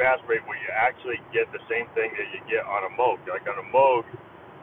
fast 0.01 0.25
rate 0.25 0.41
where 0.49 0.57
you 0.57 0.71
actually 0.73 1.21
get 1.37 1.45
the 1.53 1.61
same 1.69 1.85
thing 1.93 2.13
that 2.17 2.29
you 2.33 2.41
get 2.49 2.65
on 2.65 2.89
a 2.89 2.93
Moog. 2.97 3.21
Like 3.29 3.45
on 3.45 3.61
a 3.61 3.69
Moog, 3.69 4.09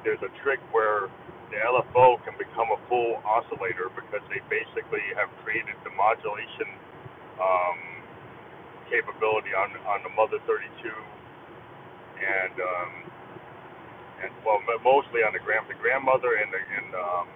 there's 0.01 0.21
a 0.25 0.31
trick 0.41 0.57
where 0.73 1.05
the 1.53 1.61
LFO 1.61 2.17
can 2.25 2.33
become 2.41 2.73
a 2.73 2.79
full 2.89 3.21
oscillator 3.21 3.93
because 3.93 4.25
they 4.33 4.41
basically 4.49 5.05
have 5.13 5.29
created 5.45 5.77
the 5.85 5.93
modulation 5.93 6.69
um, 7.37 7.77
capability 8.89 9.53
on 9.53 9.69
on 9.85 10.01
the 10.01 10.09
Mother 10.17 10.41
32 10.49 10.89
and 12.23 12.55
um, 12.59 12.91
and 14.23 14.31
well 14.47 14.63
mostly 14.83 15.21
on 15.27 15.35
the 15.35 15.43
Grand 15.43 15.67
the 15.67 15.77
grandmother 15.77 16.39
and 16.39 16.49
the 16.51 16.61
and 16.63 16.89
um, 16.95 17.27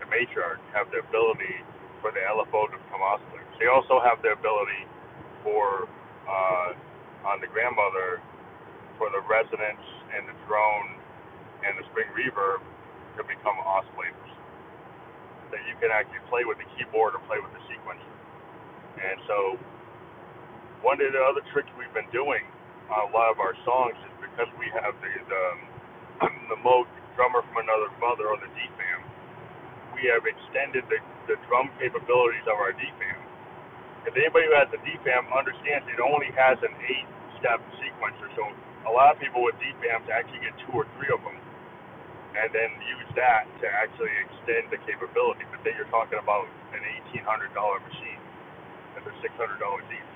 the 0.00 0.06
matriarch 0.08 0.60
have 0.72 0.88
the 0.90 1.04
ability 1.04 1.60
for 2.00 2.12
the 2.12 2.22
LFO 2.24 2.68
to 2.72 2.76
become 2.76 3.02
oscillators. 3.04 3.52
They 3.60 3.68
also 3.68 4.00
have 4.00 4.20
the 4.24 4.32
ability 4.32 4.84
for 5.44 5.88
uh, 6.28 6.72
on 7.28 7.40
the 7.40 7.48
grandmother 7.48 8.20
for 8.98 9.12
the 9.12 9.20
resonance 9.28 9.84
and 10.16 10.24
the 10.28 10.36
drone 10.48 10.88
and 11.64 11.76
the 11.76 11.84
spring 11.92 12.08
reverb 12.16 12.64
to 13.16 13.22
become 13.24 13.56
oscillators. 13.64 14.32
That 15.52 15.62
you 15.68 15.76
can 15.80 15.92
actually 15.94 16.22
play 16.28 16.44
with 16.44 16.58
the 16.58 16.68
keyboard 16.76 17.14
or 17.14 17.22
play 17.30 17.38
with 17.40 17.52
the 17.54 17.62
sequencer. 17.70 18.12
And 18.98 19.18
so 19.28 19.58
one 20.82 21.00
of 21.00 21.12
the 21.12 21.22
other 21.22 21.44
tricks 21.52 21.68
we've 21.78 21.92
been 21.94 22.08
doing 22.12 22.44
Uh, 22.86 23.06
a 23.06 23.10
lot 23.10 23.32
of 23.34 23.38
our 23.42 23.54
songs 23.66 23.98
is 23.98 24.14
because 24.22 24.50
we 24.60 24.70
have 24.78 24.94
the 25.02 25.12
the, 25.26 25.42
um, 26.22 26.34
the 26.52 26.58
Moog 26.62 26.86
drummer 27.18 27.42
from 27.50 27.66
another 27.66 27.90
mother 27.98 28.30
on 28.30 28.38
the 28.44 28.50
DFAM, 28.52 29.00
we 29.96 30.06
have 30.12 30.22
extended 30.28 30.84
the, 30.92 31.00
the 31.26 31.36
drum 31.48 31.72
capabilities 31.80 32.44
of 32.46 32.56
our 32.60 32.76
DFAM. 32.76 33.20
If 34.06 34.14
anybody 34.14 34.46
who 34.46 34.54
has 34.54 34.70
a 34.70 34.80
DFAM 34.84 35.26
understands 35.34 35.88
it 35.90 35.98
only 35.98 36.30
has 36.38 36.60
an 36.62 36.74
eight 36.86 37.08
step 37.40 37.58
sequencer. 37.80 38.28
So 38.36 38.44
a 38.86 38.92
lot 38.92 39.12
of 39.14 39.20
people 39.20 39.42
with 39.42 39.56
DFAMs 39.58 40.06
actually 40.12 40.46
get 40.46 40.54
two 40.66 40.74
or 40.76 40.86
three 40.96 41.10
of 41.10 41.20
them 41.24 41.36
and 42.36 42.48
then 42.52 42.70
use 42.86 43.10
that 43.16 43.48
to 43.64 43.66
actually 43.68 44.12
extend 44.28 44.68
the 44.70 44.78
capability. 44.84 45.48
But 45.50 45.64
then 45.64 45.74
you're 45.76 45.90
talking 45.90 46.20
about 46.20 46.46
an 46.76 46.84
$1,800 47.12 47.24
machine 47.56 48.22
and 48.96 49.00
they're 49.04 49.20
$600 49.24 49.32
each. 49.90 50.15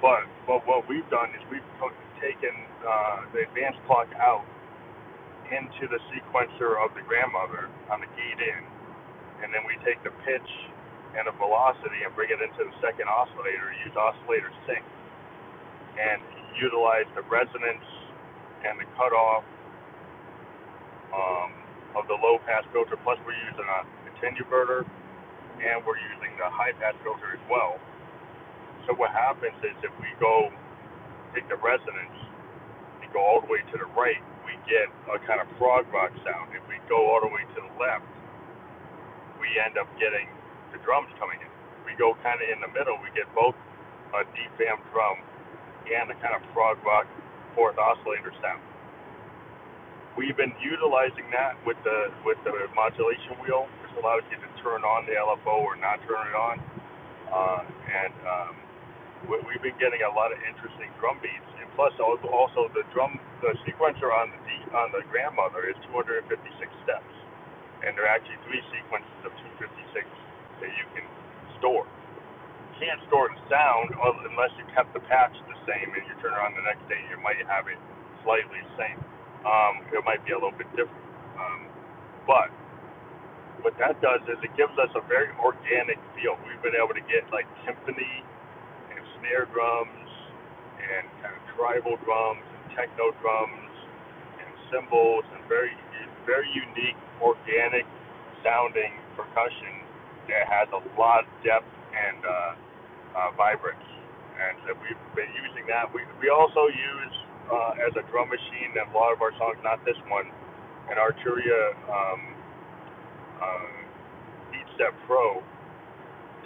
But, 0.00 0.30
but 0.46 0.62
what 0.66 0.86
we've 0.88 1.08
done 1.10 1.30
is 1.34 1.42
we've 1.50 1.64
taken 2.22 2.54
uh, 2.86 3.26
the 3.34 3.46
advanced 3.46 3.82
clock 3.86 4.06
out 4.18 4.46
into 5.50 5.88
the 5.88 5.98
sequencer 6.12 6.78
of 6.78 6.94
the 6.94 7.02
grandmother 7.08 7.70
on 7.90 8.00
the 8.00 8.10
gate 8.14 8.38
in, 8.38 8.62
and 9.42 9.48
then 9.50 9.64
we 9.66 9.74
take 9.82 9.98
the 10.04 10.12
pitch 10.22 10.50
and 11.16 11.26
the 11.26 11.34
velocity 11.40 12.04
and 12.04 12.12
bring 12.14 12.28
it 12.28 12.38
into 12.38 12.62
the 12.68 12.74
second 12.84 13.08
oscillator, 13.08 13.72
use 13.82 13.94
oscillator 13.96 14.52
sync 14.68 14.84
and 15.98 16.22
utilize 16.60 17.08
the 17.16 17.24
resonance 17.26 17.86
and 18.66 18.78
the 18.78 18.86
cutoff 18.94 19.42
um, 21.10 21.50
of 21.96 22.06
the 22.06 22.14
low 22.14 22.38
pass 22.46 22.62
filter. 22.70 22.94
Plus, 23.02 23.18
we're 23.24 23.34
using 23.50 23.66
a 23.66 23.80
attenuverter 24.14 24.84
and 25.58 25.82
we're 25.82 25.98
using 26.14 26.30
the 26.38 26.46
high 26.50 26.76
pass 26.78 26.94
filter 27.02 27.34
as 27.34 27.42
well. 27.50 27.80
So 28.88 28.96
what 28.96 29.12
happens 29.12 29.52
is 29.60 29.76
if 29.84 29.92
we 30.00 30.08
go 30.16 30.48
take 31.36 31.44
the 31.52 31.60
resonance 31.60 32.16
and 33.04 33.08
go 33.12 33.20
all 33.20 33.44
the 33.44 33.52
way 33.52 33.60
to 33.60 33.76
the 33.76 33.84
right, 33.92 34.16
we 34.48 34.56
get 34.64 34.88
a 35.12 35.20
kind 35.28 35.44
of 35.44 35.48
prog 35.60 35.84
rock 35.92 36.08
sound. 36.24 36.56
If 36.56 36.64
we 36.72 36.80
go 36.88 36.96
all 37.12 37.20
the 37.20 37.28
way 37.28 37.44
to 37.44 37.60
the 37.60 37.74
left, 37.76 38.08
we 39.36 39.52
end 39.60 39.76
up 39.76 39.92
getting 40.00 40.32
the 40.72 40.80
drums 40.88 41.12
coming 41.20 41.36
in. 41.36 41.52
We 41.84 41.92
go 42.00 42.16
kind 42.24 42.40
of 42.40 42.48
in 42.48 42.64
the 42.64 42.72
middle, 42.72 42.96
we 43.04 43.12
get 43.12 43.28
both 43.36 43.52
a 44.16 44.24
DFAM 44.32 44.80
drum 44.88 45.20
and 45.92 46.08
a 46.08 46.16
kind 46.24 46.32
of 46.32 46.40
prog 46.56 46.80
rock 46.80 47.04
fourth 47.52 47.76
oscillator 47.76 48.32
sound. 48.40 48.64
We've 50.16 50.36
been 50.36 50.56
utilizing 50.64 51.28
that 51.36 51.60
with 51.68 51.76
the 51.84 52.08
with 52.24 52.40
the 52.48 52.56
modulation 52.72 53.36
wheel, 53.44 53.68
which 53.84 53.92
allows 54.00 54.24
you 54.32 54.40
to 54.40 54.48
turn 54.64 54.80
on 54.80 55.04
the 55.04 55.12
LFO 55.12 55.60
or 55.60 55.76
not 55.76 56.00
turn 56.08 56.24
it 56.24 56.36
on. 56.40 56.56
Uh, 57.28 57.62
and 57.92 58.14
um, 58.24 58.56
we've 59.26 59.64
been 59.64 59.78
getting 59.82 60.06
a 60.06 60.12
lot 60.14 60.30
of 60.30 60.38
interesting 60.46 60.86
drum 61.02 61.18
beats. 61.18 61.50
And 61.58 61.66
plus, 61.74 61.94
also, 61.98 62.70
the 62.70 62.86
drum 62.94 63.18
the 63.42 63.54
sequencer 63.66 64.10
on 64.14 64.30
the 64.30 64.58
on 64.74 64.94
the 64.94 65.02
grandmother 65.10 65.66
is 65.66 65.78
256 65.90 66.30
steps, 66.86 67.14
and 67.82 67.98
there 67.98 68.06
are 68.06 68.14
actually 68.14 68.38
three 68.46 68.62
sequences 68.70 69.18
of 69.26 69.32
256 69.58 70.06
that 70.62 70.70
you 70.74 70.86
can 70.94 71.06
store 71.58 71.86
can't 72.78 73.02
store 73.10 73.26
the 73.34 73.42
sound 73.50 73.90
unless 74.30 74.54
you 74.54 74.62
kept 74.70 74.94
the 74.94 75.02
patch 75.10 75.34
the 75.50 75.58
same 75.66 75.90
and 75.98 76.02
you 76.06 76.14
turn 76.22 76.30
around 76.30 76.54
the 76.54 76.62
next 76.62 76.82
day 76.86 76.98
you 77.10 77.18
might 77.18 77.42
have 77.50 77.66
it 77.66 77.78
slightly 78.22 78.62
same. 78.78 78.98
Um, 79.42 79.82
it 79.90 80.02
might 80.06 80.22
be 80.22 80.30
a 80.30 80.38
little 80.38 80.54
bit 80.54 80.70
different. 80.78 81.02
Um, 81.34 81.66
but 82.22 82.54
what 83.66 83.74
that 83.82 83.98
does 83.98 84.22
is 84.30 84.38
it 84.46 84.54
gives 84.54 84.74
us 84.78 84.90
a 84.94 85.02
very 85.10 85.30
organic 85.42 85.98
feel. 86.14 86.38
We've 86.46 86.62
been 86.62 86.78
able 86.78 86.94
to 86.94 87.02
get 87.10 87.26
like 87.34 87.50
timpani 87.66 88.22
snare 89.20 89.46
drums 89.52 90.08
and 90.78 91.04
kind 91.22 91.34
of 91.34 91.42
tribal 91.54 91.96
drums 92.06 92.42
and 92.42 92.62
techno 92.76 93.10
drums 93.20 93.72
and 94.38 94.50
cymbals 94.70 95.24
and 95.34 95.42
very 95.48 95.74
very 96.26 96.48
unique 96.52 96.98
organic 97.22 97.88
sounding 98.44 98.92
percussion 99.16 99.82
that 100.28 100.44
has 100.44 100.68
a 100.76 100.82
lot 101.00 101.24
of 101.24 101.30
depth 101.40 101.66
and 101.96 102.20
uh, 102.20 102.30
uh, 103.16 103.30
vibrance, 103.34 103.88
and 104.36 104.54
so 104.68 104.76
we've 104.84 105.00
been 105.16 105.32
using 105.32 105.64
that. 105.66 105.88
We 105.88 106.04
we 106.20 106.28
also 106.28 106.68
use 106.68 107.14
uh, 107.48 107.86
as 107.88 107.96
a 107.96 108.04
drum 108.12 108.28
machine 108.28 108.76
in 108.76 108.84
a 108.84 108.92
lot 108.92 109.16
of 109.16 109.24
our 109.24 109.32
songs, 109.40 109.56
not 109.64 109.80
this 109.88 109.96
one, 110.12 110.28
an 110.92 111.00
Arturia 111.00 111.72
um, 111.88 112.20
uh, 113.40 113.72
BeatStep 114.52 114.92
Pro 115.08 115.40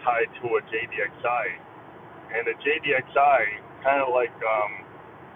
tied 0.06 0.30
to 0.42 0.46
a 0.58 0.60
JDXI, 0.70 1.44
and 2.32 2.48
the 2.48 2.56
JDXI, 2.64 3.40
kind 3.84 4.00
of 4.00 4.08
like 4.12 4.32
um, 4.40 4.72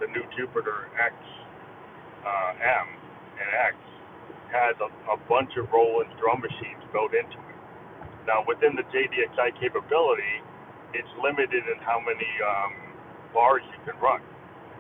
the 0.00 0.08
new 0.08 0.24
Jupiter 0.36 0.88
X 0.96 1.14
uh, 2.24 2.52
M 2.56 2.86
and 3.36 3.50
X, 3.68 3.76
has 4.52 4.74
a, 4.80 4.88
a 5.12 5.18
bunch 5.28 5.52
of 5.60 5.68
Roland 5.72 6.10
drum 6.16 6.40
machines 6.40 6.80
built 6.92 7.12
into 7.12 7.36
it. 7.36 7.58
Now, 8.26 8.42
within 8.46 8.74
the 8.74 8.86
JDXI 8.88 9.60
capability, 9.60 10.42
it's 10.94 11.10
limited 11.22 11.62
in 11.68 11.78
how 11.84 12.00
many 12.00 12.26
um, 12.42 12.72
bars 13.34 13.62
you 13.70 13.78
can 13.84 13.98
run. 14.00 14.22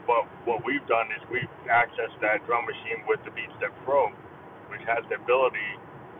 But 0.06 0.24
what 0.46 0.62
we've 0.62 0.84
done 0.86 1.10
is 1.14 1.20
we've 1.30 1.50
accessed 1.66 2.16
that 2.22 2.46
drum 2.46 2.64
machine 2.64 3.02
with 3.10 3.18
the 3.26 3.34
BeatStep 3.34 3.74
Pro, 3.84 4.08
which 4.70 4.82
has 4.86 5.02
the 5.10 5.18
ability 5.18 5.70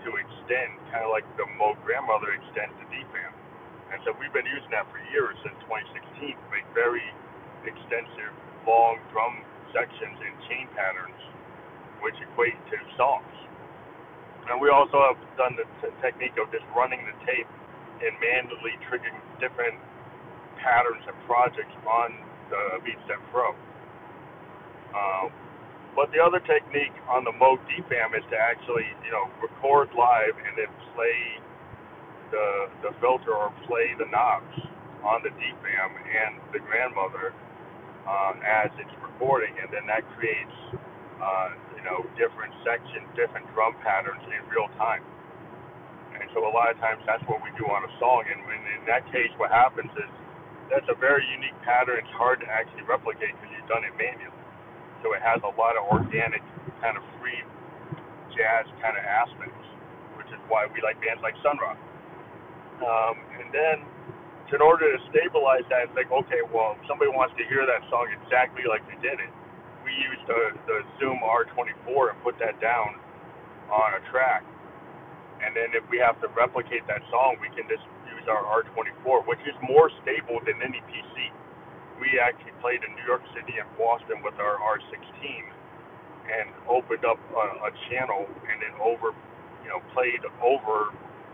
to 0.05 0.11
extend, 0.19 0.75
kind 0.91 1.07
of 1.07 1.11
like 1.15 1.27
the 1.39 1.47
Moog 1.59 1.79
grandmother 1.87 2.35
extends 2.35 2.75
the 2.83 2.87
DFAM. 2.91 3.36
And 3.93 4.03
so 4.03 4.15
we've 4.19 4.33
been 4.35 4.49
using 4.49 4.71
that 4.75 4.87
for 4.91 4.99
years 5.15 5.39
since 5.47 5.55
2016 5.71 6.35
to 6.35 6.47
make 6.51 6.67
very 6.75 7.05
extensive, 7.63 8.33
long 8.67 8.99
drum 9.15 9.43
sections 9.71 10.19
in 10.23 10.33
chain 10.51 10.67
patterns, 10.75 11.21
which 12.03 12.19
equate 12.19 12.59
to 12.71 12.77
songs. 12.99 13.35
And 14.51 14.63
we 14.63 14.71
also 14.71 15.03
have 15.03 15.19
done 15.35 15.59
the 15.59 15.67
t- 15.83 15.95
technique 16.03 16.39
of 16.39 16.51
just 16.55 16.67
running 16.75 17.03
the 17.03 17.17
tape 17.27 17.51
and 18.03 18.15
manually 18.23 18.79
triggering 18.87 19.19
different 19.43 19.79
patterns 20.63 21.03
and 21.07 21.17
projects 21.27 21.75
on 21.87 22.15
the 22.51 22.79
BeatStep 22.87 23.23
Pro. 23.35 23.55
Um, 24.95 25.35
but 25.99 26.13
the 26.13 26.21
other 26.21 26.39
technique 26.45 26.95
on 27.09 27.25
the 27.25 27.33
Moog 27.41 27.59
DFAM 27.67 28.15
is 28.15 28.23
to 28.31 28.37
actually, 28.39 28.87
you 29.03 29.11
know, 29.11 29.33
record 29.43 29.91
live 29.97 30.37
and 30.37 30.55
then 30.55 30.71
play 30.95 31.41
the 32.31 32.71
the 32.83 32.93
filter 33.01 33.35
or 33.35 33.53
play 33.67 33.95
the 33.99 34.07
knobs 34.11 34.55
on 35.05 35.23
the 35.23 35.31
DFAM 35.31 35.91
and 35.95 36.41
the 36.53 36.61
grandmother 36.61 37.35
uh, 38.07 38.35
as 38.43 38.71
it's 38.79 38.95
recording, 39.03 39.55
and 39.59 39.69
then 39.75 39.87
that 39.91 40.07
creates, 40.15 40.57
uh, 41.19 41.51
you 41.75 41.83
know, 41.83 42.07
different 42.15 42.55
sections, 42.63 43.07
different 43.19 43.47
drum 43.55 43.75
patterns 43.83 44.23
in 44.31 44.41
real 44.51 44.71
time. 44.79 45.03
And 46.15 46.27
so 46.33 46.47
a 46.47 46.53
lot 46.53 46.71
of 46.71 46.79
times 46.79 47.03
that's 47.05 47.23
what 47.29 47.43
we 47.43 47.51
do 47.59 47.67
on 47.67 47.83
a 47.83 47.93
song, 47.99 48.25
and 48.31 48.41
when 48.47 48.61
in 48.79 48.85
that 48.87 49.05
case, 49.11 49.31
what 49.37 49.51
happens 49.51 49.91
is 49.99 50.11
that's 50.71 50.87
a 50.91 50.99
very 50.99 51.23
unique 51.35 51.57
pattern. 51.63 52.03
It's 52.03 52.15
hard 52.19 52.41
to 52.43 52.49
actually 52.49 52.83
replicate 52.87 53.35
because 53.39 53.53
you've 53.55 53.71
done 53.71 53.85
it 53.85 53.95
manually. 53.99 54.35
So 55.03 55.15
it 55.15 55.23
has 55.23 55.39
a 55.47 55.53
lot 55.55 55.79
of 55.79 55.87
organic, 55.87 56.43
kind 56.83 56.97
of 56.99 57.05
free 57.21 57.39
jazz 58.35 58.67
kind 58.83 58.97
of 58.99 59.05
aspects, 59.05 59.67
which 60.19 60.31
is 60.35 60.41
why 60.51 60.67
we 60.71 60.83
like 60.83 60.99
bands 61.03 61.23
like 61.23 61.35
Sun 61.43 61.59
Ra. 61.63 61.77
Um, 62.83 63.17
and 63.41 63.49
then, 63.53 63.77
in 64.53 64.61
order 64.63 64.91
to 64.93 64.99
stabilize 65.11 65.65
that, 65.73 65.91
it's 65.91 65.97
like, 65.97 66.11
okay, 66.13 66.45
well, 66.53 66.77
if 66.79 66.83
somebody 66.87 67.11
wants 67.11 67.35
to 67.41 67.45
hear 67.49 67.67
that 67.67 67.83
song 67.89 68.07
exactly 68.23 68.65
like 68.69 68.85
we 68.87 68.95
did 69.03 69.19
it, 69.19 69.33
we 69.83 69.93
use 69.97 70.21
the, 70.27 70.55
the 70.67 70.79
Zoom 70.99 71.19
R24 71.23 72.15
and 72.15 72.17
put 72.23 72.39
that 72.39 72.59
down 72.61 72.99
on 73.71 73.89
a 73.99 74.03
track. 74.11 74.45
And 75.43 75.55
then 75.55 75.75
if 75.75 75.85
we 75.91 75.99
have 75.99 76.19
to 76.23 76.29
replicate 76.33 76.87
that 76.89 77.03
song, 77.11 77.37
we 77.43 77.51
can 77.53 77.69
just 77.69 77.85
use 78.09 78.25
our 78.27 78.43
R24, 78.65 79.27
which 79.27 79.43
is 79.45 79.55
more 79.63 79.91
stable 80.03 80.41
than 80.43 80.59
any 80.63 80.81
PC 80.91 81.31
we 82.01 82.21
actually 82.21 82.53
played 82.61 82.85
in 82.85 82.93
New 82.95 83.07
York 83.09 83.25
City 83.33 83.57
and 83.57 83.69
Boston 83.77 84.21
with 84.21 84.37
our 84.37 84.61
R16 84.61 85.25
and 86.29 86.49
opened 86.69 87.05
up 87.05 87.17
a, 87.33 87.47
a 87.69 87.73
channel 87.89 88.29
and 88.29 88.57
then 88.61 88.75
over, 88.81 89.17
you 89.65 89.69
know, 89.69 89.81
played 89.97 90.21
over 90.45 90.93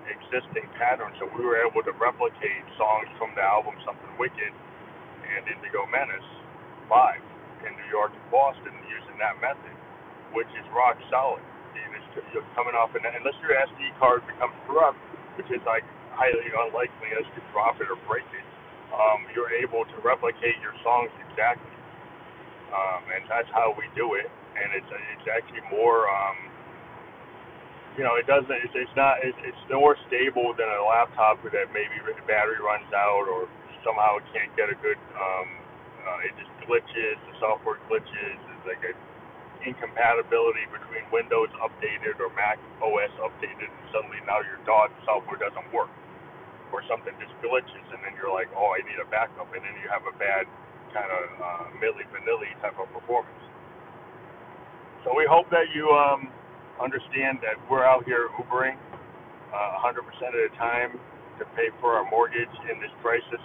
existing 0.08 0.66
patterns. 0.78 1.14
So 1.20 1.28
we 1.34 1.44
were 1.44 1.60
able 1.62 1.82
to 1.86 1.94
replicate 1.98 2.64
songs 2.78 3.08
from 3.18 3.34
the 3.38 3.44
album 3.44 3.76
Something 3.86 4.12
Wicked 4.18 4.52
and 5.26 5.42
Indigo 5.46 5.86
Menace 5.90 6.30
live 6.90 7.22
in 7.66 7.72
New 7.78 7.88
York 7.90 8.12
and 8.12 8.26
Boston 8.30 8.74
using 8.90 9.16
that 9.22 9.38
method, 9.38 9.74
which 10.34 10.50
is 10.58 10.64
rock 10.74 10.98
solid. 11.08 11.42
And 11.72 11.96
it's 11.96 12.08
just 12.36 12.46
coming 12.52 12.76
off, 12.76 12.92
and 12.92 13.02
unless 13.04 13.36
your 13.40 13.56
SD 13.56 13.96
card 13.96 14.20
becomes 14.28 14.52
corrupt, 14.68 15.00
which 15.40 15.48
is 15.48 15.62
like 15.64 15.84
highly 16.12 16.52
unlikely 16.52 17.10
as 17.16 17.24
drop 17.52 17.80
it 17.80 17.88
or 17.88 18.00
break 18.08 18.26
it, 18.32 18.46
um, 18.92 19.24
you're 19.32 19.52
able 19.52 19.84
to 19.88 19.96
replicate 20.04 20.56
your 20.60 20.76
songs 20.84 21.12
exactly. 21.30 21.72
Um, 22.72 23.04
and 23.12 23.22
that's 23.28 23.48
how 23.52 23.76
we 23.76 23.88
do 23.96 24.16
it. 24.16 24.28
And 24.56 24.68
it's 24.76 24.88
it's 24.88 25.28
actually 25.32 25.64
more, 25.72 26.08
um, 26.08 26.51
you 27.96 28.04
know, 28.04 28.16
it 28.16 28.24
doesn't, 28.24 28.50
it's, 28.50 28.72
it's 28.72 28.96
not, 28.96 29.20
it's, 29.20 29.36
it's 29.44 29.62
more 29.68 29.96
stable 30.08 30.56
than 30.56 30.68
a 30.68 30.80
laptop 30.84 31.42
that 31.44 31.68
maybe 31.76 32.00
the 32.04 32.16
battery 32.24 32.60
runs 32.60 32.88
out 32.96 33.28
or 33.28 33.48
somehow 33.84 34.16
it 34.16 34.26
can't 34.32 34.52
get 34.56 34.72
a 34.72 34.76
good, 34.80 34.96
um, 35.16 35.48
uh, 36.02 36.26
it 36.26 36.32
just 36.40 36.52
glitches, 36.64 37.20
the 37.28 37.34
software 37.36 37.76
glitches, 37.86 38.36
it's 38.56 38.66
like 38.66 38.80
a 38.82 38.94
incompatibility 39.62 40.66
between 40.74 41.06
Windows 41.14 41.50
updated 41.62 42.18
or 42.18 42.30
Mac 42.34 42.58
OS 42.82 43.12
updated, 43.22 43.70
and 43.70 43.86
suddenly 43.94 44.18
now 44.26 44.42
your 44.42 44.58
DAW 44.66 44.90
software 45.06 45.38
doesn't 45.38 45.68
work 45.70 45.90
or 46.74 46.82
something 46.90 47.14
just 47.22 47.34
glitches, 47.44 47.86
and 47.94 48.00
then 48.02 48.16
you're 48.18 48.32
like, 48.32 48.50
oh, 48.56 48.74
I 48.74 48.82
need 48.82 48.98
a 48.98 49.06
backup, 49.06 49.46
and 49.54 49.62
then 49.62 49.76
you 49.78 49.86
have 49.92 50.02
a 50.08 50.14
bad 50.18 50.48
kind 50.90 51.08
of 51.08 51.24
uh, 51.38 51.64
milli 51.78 52.04
vanilli 52.10 52.50
type 52.60 52.76
of 52.80 52.88
performance. 52.90 53.38
So 55.04 55.14
we 55.14 55.26
hope 55.28 55.50
that 55.50 55.70
you 55.74 55.90
um, 55.90 56.32
understand 56.80 57.40
that 57.42 57.58
we're 57.68 57.84
out 57.84 58.04
here 58.04 58.28
Ubering 58.38 58.76
uh, 59.52 59.84
100% 59.84 59.98
of 59.98 60.32
the 60.32 60.52
time 60.56 60.96
to 61.38 61.44
pay 61.56 61.68
for 61.80 61.92
our 61.98 62.08
mortgage 62.08 62.52
in 62.70 62.80
this 62.80 62.92
crisis, 63.02 63.42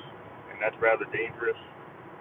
and 0.51 0.61
that's 0.61 0.75
rather 0.79 1.05
dangerous. 1.11 1.59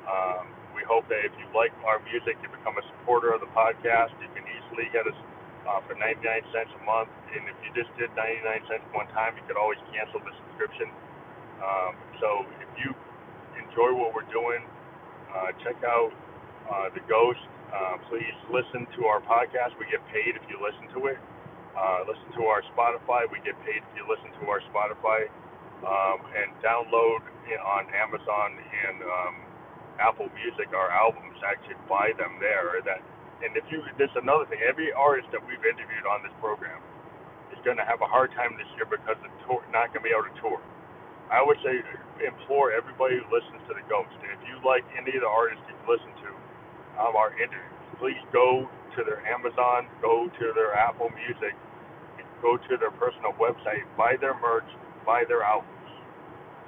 Um, 0.06 0.50
we 0.74 0.82
hope 0.84 1.08
that 1.08 1.24
if 1.24 1.32
you 1.38 1.46
like 1.54 1.72
our 1.86 1.98
music, 2.06 2.38
you 2.42 2.48
become 2.50 2.78
a 2.78 2.84
supporter 2.94 3.32
of 3.32 3.40
the 3.40 3.50
podcast. 3.56 4.14
You 4.20 4.30
can 4.34 4.44
easily 4.44 4.86
get 4.92 5.06
us 5.06 5.16
uh, 5.66 5.80
for 5.88 5.98
99 5.98 6.22
cents 6.54 6.70
a 6.76 6.82
month. 6.86 7.10
And 7.34 7.48
if 7.48 7.56
you 7.64 7.70
just 7.74 7.90
did 7.98 8.12
99 8.14 8.70
cents 8.70 8.84
one 8.94 9.08
time, 9.16 9.34
you 9.34 9.42
could 9.48 9.58
always 9.58 9.80
cancel 9.90 10.22
the 10.22 10.30
subscription. 10.46 10.92
Um, 11.58 11.92
so 12.20 12.46
if 12.62 12.70
you 12.78 12.94
enjoy 13.58 13.96
what 13.96 14.14
we're 14.14 14.28
doing, 14.30 14.62
uh, 15.32 15.50
check 15.64 15.80
out 15.82 16.12
uh, 16.70 16.92
The 16.94 17.02
Ghost. 17.08 17.42
Uh, 17.72 17.96
please 18.08 18.36
listen 18.52 18.86
to 18.98 19.06
our 19.10 19.20
podcast. 19.24 19.74
We 19.78 19.86
get 19.90 20.02
paid 20.12 20.38
if 20.38 20.44
you 20.50 20.58
listen 20.62 20.86
to 20.98 21.10
it. 21.10 21.18
Uh, 21.76 22.06
listen 22.08 22.28
to 22.38 22.48
our 22.48 22.62
Spotify. 22.72 23.26
We 23.28 23.42
get 23.44 23.58
paid 23.66 23.82
if 23.82 23.92
you 23.98 24.04
listen 24.08 24.30
to 24.40 24.44
our 24.48 24.62
Spotify. 24.70 25.28
Um, 25.84 26.24
and 26.32 26.50
download 26.64 27.20
on 27.62 27.84
Amazon 27.92 28.48
and 28.56 28.96
um, 29.04 29.34
Apple 30.00 30.32
Music 30.32 30.72
our 30.72 30.88
albums. 30.90 31.36
Actually, 31.44 31.76
buy 31.86 32.16
them 32.16 32.40
there. 32.40 32.80
That 32.82 33.04
and 33.44 33.52
if 33.54 33.68
you, 33.68 33.84
this 34.00 34.08
is 34.08 34.18
another 34.18 34.48
thing. 34.48 34.64
Every 34.64 34.90
artist 34.96 35.28
that 35.36 35.44
we've 35.44 35.60
interviewed 35.60 36.08
on 36.08 36.24
this 36.24 36.32
program 36.40 36.80
is 37.52 37.60
going 37.60 37.76
to 37.76 37.84
have 37.84 38.00
a 38.00 38.08
hard 38.08 38.32
time 38.32 38.56
this 38.56 38.68
year 38.80 38.88
because 38.88 39.20
the 39.20 39.30
tour 39.44 39.60
not 39.68 39.92
going 39.92 40.00
to 40.00 40.08
be 40.08 40.14
able 40.16 40.26
to 40.32 40.36
tour. 40.40 40.60
I 41.28 41.44
would 41.44 41.60
say 41.60 41.82
implore 42.24 42.72
everybody 42.72 43.20
who 43.20 43.26
listens 43.28 43.60
to 43.68 43.76
the 43.76 43.84
Ghost. 43.90 44.14
If 44.24 44.40
you 44.48 44.56
like 44.64 44.86
any 44.96 45.12
of 45.18 45.22
the 45.26 45.30
artists 45.30 45.60
you've 45.68 45.84
listened 45.84 46.16
to 46.24 46.30
of 46.98 47.14
our 47.14 47.32
interviews, 47.36 47.76
please 47.98 48.20
go 48.32 48.68
to 48.96 49.00
their 49.04 49.20
Amazon, 49.28 49.86
go 50.00 50.28
to 50.28 50.46
their 50.56 50.74
Apple 50.74 51.12
Music, 51.12 51.52
go 52.40 52.56
to 52.56 52.74
their 52.76 52.92
personal 52.96 53.32
website, 53.36 53.84
buy 53.96 54.16
their 54.20 54.36
merch, 54.40 54.68
buy 55.04 55.24
their 55.28 55.42
albums. 55.42 55.72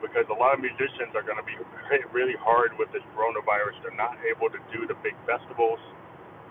Because 0.01 0.25
a 0.31 0.38
lot 0.38 0.55
of 0.55 0.61
musicians 0.62 1.11
are 1.19 1.27
going 1.27 1.41
to 1.41 1.47
be 1.49 1.59
hit 1.91 2.07
really 2.14 2.38
hard 2.38 2.71
with 2.79 2.87
this 2.95 3.03
coronavirus. 3.19 3.75
They're 3.83 3.99
not 3.99 4.14
able 4.23 4.47
to 4.47 4.61
do 4.71 4.87
the 4.87 4.95
big 5.03 5.19
festivals 5.27 5.83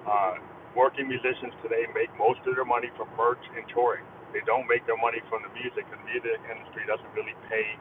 uh, 0.08 0.40
working 0.76 1.08
musicians 1.08 1.52
today 1.62 1.84
make 1.92 2.08
most 2.16 2.40
of 2.48 2.56
their 2.56 2.68
money 2.68 2.88
from 2.96 3.12
merch 3.20 3.42
and 3.56 3.68
touring. 3.72 4.04
They 4.32 4.44
don't 4.48 4.68
make 4.68 4.88
their 4.88 5.00
money 5.00 5.20
from 5.28 5.44
the 5.44 5.52
music 5.56 5.84
because 5.88 6.00
the 6.00 6.12
music 6.12 6.40
industry 6.48 6.84
doesn't 6.88 7.12
really 7.12 7.36
pay 7.52 7.76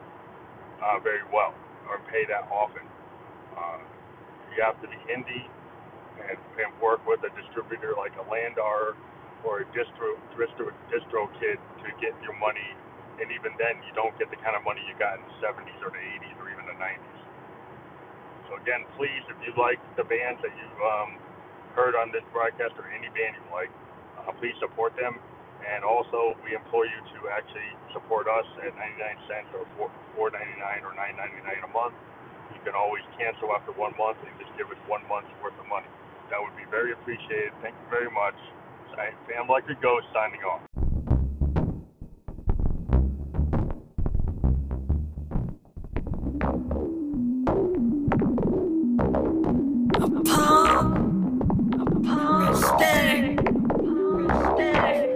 uh, 0.83 0.99
very 0.99 1.23
well 1.31 1.55
or 1.87 1.99
pay 2.11 2.27
that 2.27 2.47
often. 2.51 2.83
Uh, 3.55 3.79
you 4.51 4.63
have 4.63 4.75
to 4.83 4.87
be 4.87 4.97
indie 5.07 5.47
and, 6.25 6.37
and 6.57 6.69
work 6.81 7.01
with 7.05 7.21
a 7.23 7.31
distributor 7.37 7.93
like 7.97 8.13
a 8.17 8.25
LANDR 8.25 8.97
or 9.45 9.61
a 9.61 9.65
distro, 9.73 10.17
distro, 10.35 10.73
distro 10.89 11.29
kid 11.39 11.57
to 11.85 11.89
get 12.01 12.13
your 12.25 12.35
money. 12.41 12.65
And 13.21 13.29
even 13.33 13.53
then, 13.57 13.81
you 13.85 13.93
don't 13.97 14.13
get 14.21 14.29
the 14.29 14.37
kind 14.41 14.53
of 14.53 14.61
money 14.65 14.81
you 14.85 14.93
got 15.01 15.17
in 15.17 15.25
the 15.25 15.35
70s 15.41 15.79
or 15.81 15.89
the 15.89 16.03
80s 16.21 16.37
or 16.37 16.47
even 16.53 16.65
the 16.69 16.77
90s. 16.77 17.19
So 18.49 18.55
again, 18.61 18.85
please, 18.95 19.23
if 19.27 19.37
you 19.43 19.51
like 19.59 19.81
the 19.99 20.05
bands 20.05 20.39
that 20.45 20.53
you 20.53 20.67
um, 20.85 21.17
heard 21.75 21.97
on 21.97 22.13
this 22.13 22.23
broadcast 22.31 22.77
or 22.79 22.87
any 22.93 23.09
band 23.11 23.35
you 23.35 23.45
like, 23.51 23.71
uh, 24.21 24.31
please 24.39 24.55
support 24.61 24.95
them. 24.95 25.17
And 25.67 25.83
also, 25.83 26.37
we 26.45 26.55
implore 26.55 26.85
you 26.87 26.99
to 27.17 27.19
actually 27.33 27.67
support 27.91 28.29
us 28.29 28.47
at 28.63 28.71
99 28.77 29.27
cents 29.27 29.49
or 29.51 29.65
4 30.15 30.31
4.99 30.31 30.87
or 30.87 30.93
9.99 30.95 31.69
a 31.69 31.71
month. 31.75 31.93
You 32.55 32.61
can 32.63 32.73
always 32.73 33.03
cancel 33.19 33.51
after 33.53 33.75
one 33.75 33.93
month 33.99 34.17
and 34.23 34.33
just 34.39 34.49
give 34.57 34.69
us 34.71 34.79
one 34.87 35.03
month's 35.11 35.29
worth 35.43 35.57
of 35.59 35.67
money. 35.67 35.89
That 36.29 36.41
would 36.41 36.55
be 36.57 36.65
very 36.69 36.91
appreciated. 36.91 37.53
Thank 37.61 37.75
you 37.75 37.89
very 37.89 38.11
much. 38.11 38.35
I 38.97 39.11
am 39.39 39.47
like 39.47 39.63
a 39.69 39.75
ghost 39.75 40.07
signing 40.11 40.41
off. 40.43 40.61
Upon, 49.93 51.77
upon, 51.79 52.53
upon, 52.53 55.06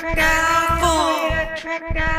trick 0.00 0.14
down 0.14 0.80
fool. 0.80 2.17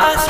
us. 0.00 0.28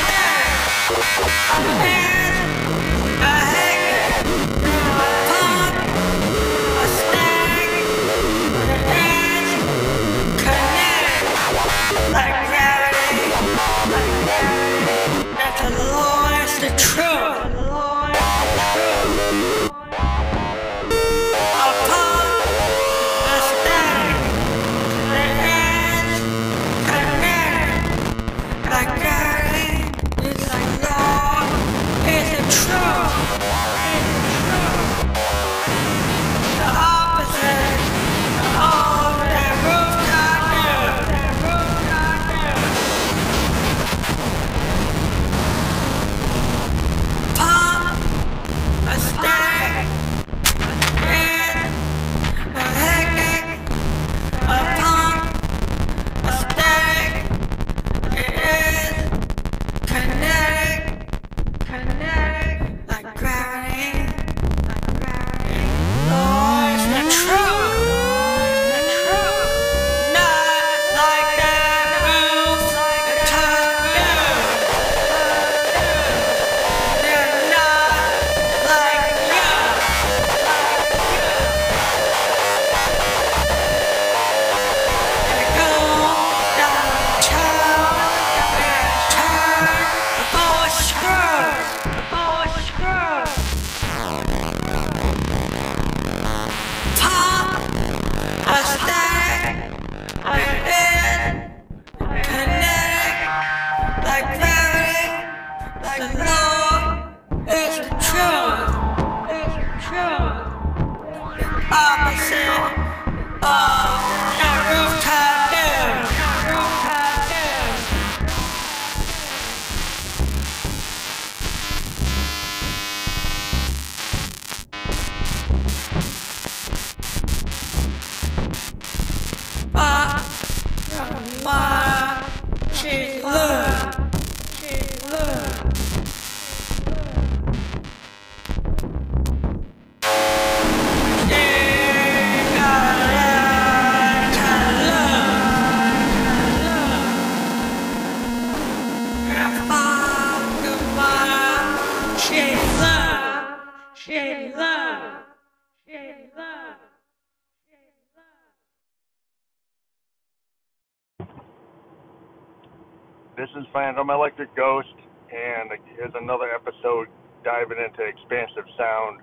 Is 163.79 163.85
Phantom 163.85 164.09
Electric 164.09 164.55
Ghost, 164.55 164.95
and 165.31 165.71
here's 165.95 166.13
another 166.15 166.51
episode 166.51 167.07
diving 167.43 167.77
into 167.77 168.03
expansive 168.03 168.67
sound. 168.77 169.21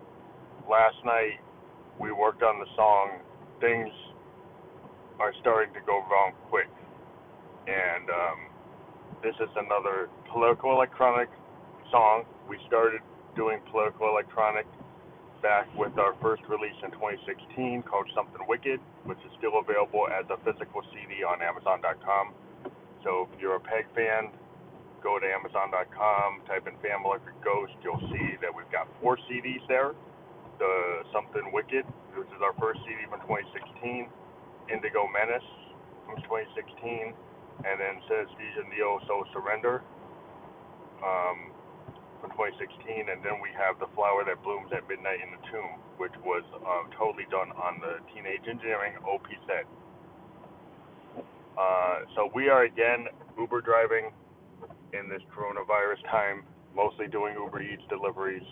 Last 0.68 0.96
night 1.04 1.40
we 2.00 2.12
worked 2.12 2.42
on 2.42 2.58
the 2.58 2.66
song 2.74 3.20
Things 3.60 3.92
Are 5.20 5.32
Starting 5.40 5.74
to 5.74 5.80
Go 5.80 6.00
Wrong 6.10 6.32
Quick, 6.48 6.70
and 7.66 8.08
um, 8.08 8.38
this 9.22 9.34
is 9.40 9.50
another 9.56 10.08
political 10.32 10.72
electronic 10.72 11.28
song. 11.90 12.24
We 12.48 12.58
started 12.66 13.00
doing 13.36 13.60
political 13.70 14.08
electronic 14.08 14.66
back 15.42 15.68
with 15.76 15.98
our 15.98 16.14
first 16.22 16.42
release 16.48 16.76
in 16.82 16.90
2016 16.92 17.82
called 17.82 18.08
Something 18.14 18.40
Wicked, 18.48 18.80
which 19.04 19.18
is 19.18 19.32
still 19.38 19.60
available 19.60 20.08
as 20.08 20.24
a 20.32 20.38
physical 20.48 20.80
CD 20.92 21.22
on 21.24 21.42
Amazon.com. 21.42 22.32
So 23.04 23.28
if 23.32 23.40
you're 23.40 23.56
a 23.56 23.60
Peg 23.60 23.84
fan, 23.94 24.32
go 25.02 25.18
to 25.18 25.26
Amazon.com, 25.26 26.46
type 26.46 26.66
in 26.66 26.74
Phantom 26.80 27.04
Electric 27.04 27.38
Ghost. 27.42 27.72
You'll 27.82 28.02
see 28.12 28.36
that 28.40 28.52
we've 28.52 28.70
got 28.70 28.88
four 29.00 29.16
CDs 29.28 29.64
there. 29.68 29.94
The 30.58 31.04
Something 31.12 31.52
Wicked, 31.52 31.84
which 32.16 32.32
is 32.32 32.40
our 32.40 32.56
first 32.56 32.80
CD 32.88 33.04
from 33.10 33.20
2016, 33.28 34.08
Indigo 34.72 35.04
Menace 35.12 35.44
from 36.08 36.16
2016, 36.24 37.12
and 37.64 37.76
then 37.76 38.00
Synesthesia 38.08 38.64
Neo 38.72 39.00
Soul 39.06 39.24
Surrender. 39.32 39.84
Um, 41.04 41.52
from 42.20 42.32
2016, 42.32 43.12
and 43.12 43.20
then 43.22 43.38
we 43.44 43.52
have 43.54 43.78
The 43.78 43.86
Flower 43.94 44.24
That 44.24 44.42
Blooms 44.42 44.72
at 44.72 44.88
Midnight 44.88 45.20
in 45.20 45.30
the 45.30 45.42
Tomb, 45.52 45.78
which 46.00 46.14
was 46.24 46.42
um, 46.64 46.90
totally 46.96 47.28
done 47.30 47.52
on 47.54 47.78
the 47.78 48.00
Teenage 48.10 48.48
Engineering 48.48 48.96
OP 49.04 49.26
set. 49.46 49.68
Uh, 51.56 52.04
so 52.14 52.28
we 52.34 52.48
are 52.48 52.64
again 52.64 53.06
Uber 53.38 53.60
driving 53.60 54.12
in 54.96 55.08
this 55.08 55.22
coronavirus 55.36 56.00
time, 56.10 56.42
mostly 56.74 57.06
doing 57.06 57.36
Uber 57.36 57.60
Eats 57.60 57.84
deliveries. 57.88 58.46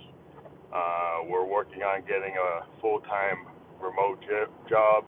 Uh, 0.68 1.24
we're 1.28 1.46
working 1.46 1.82
on 1.82 2.00
getting 2.04 2.36
a 2.36 2.66
full-time 2.80 3.48
remote 3.80 4.20
job, 4.68 5.04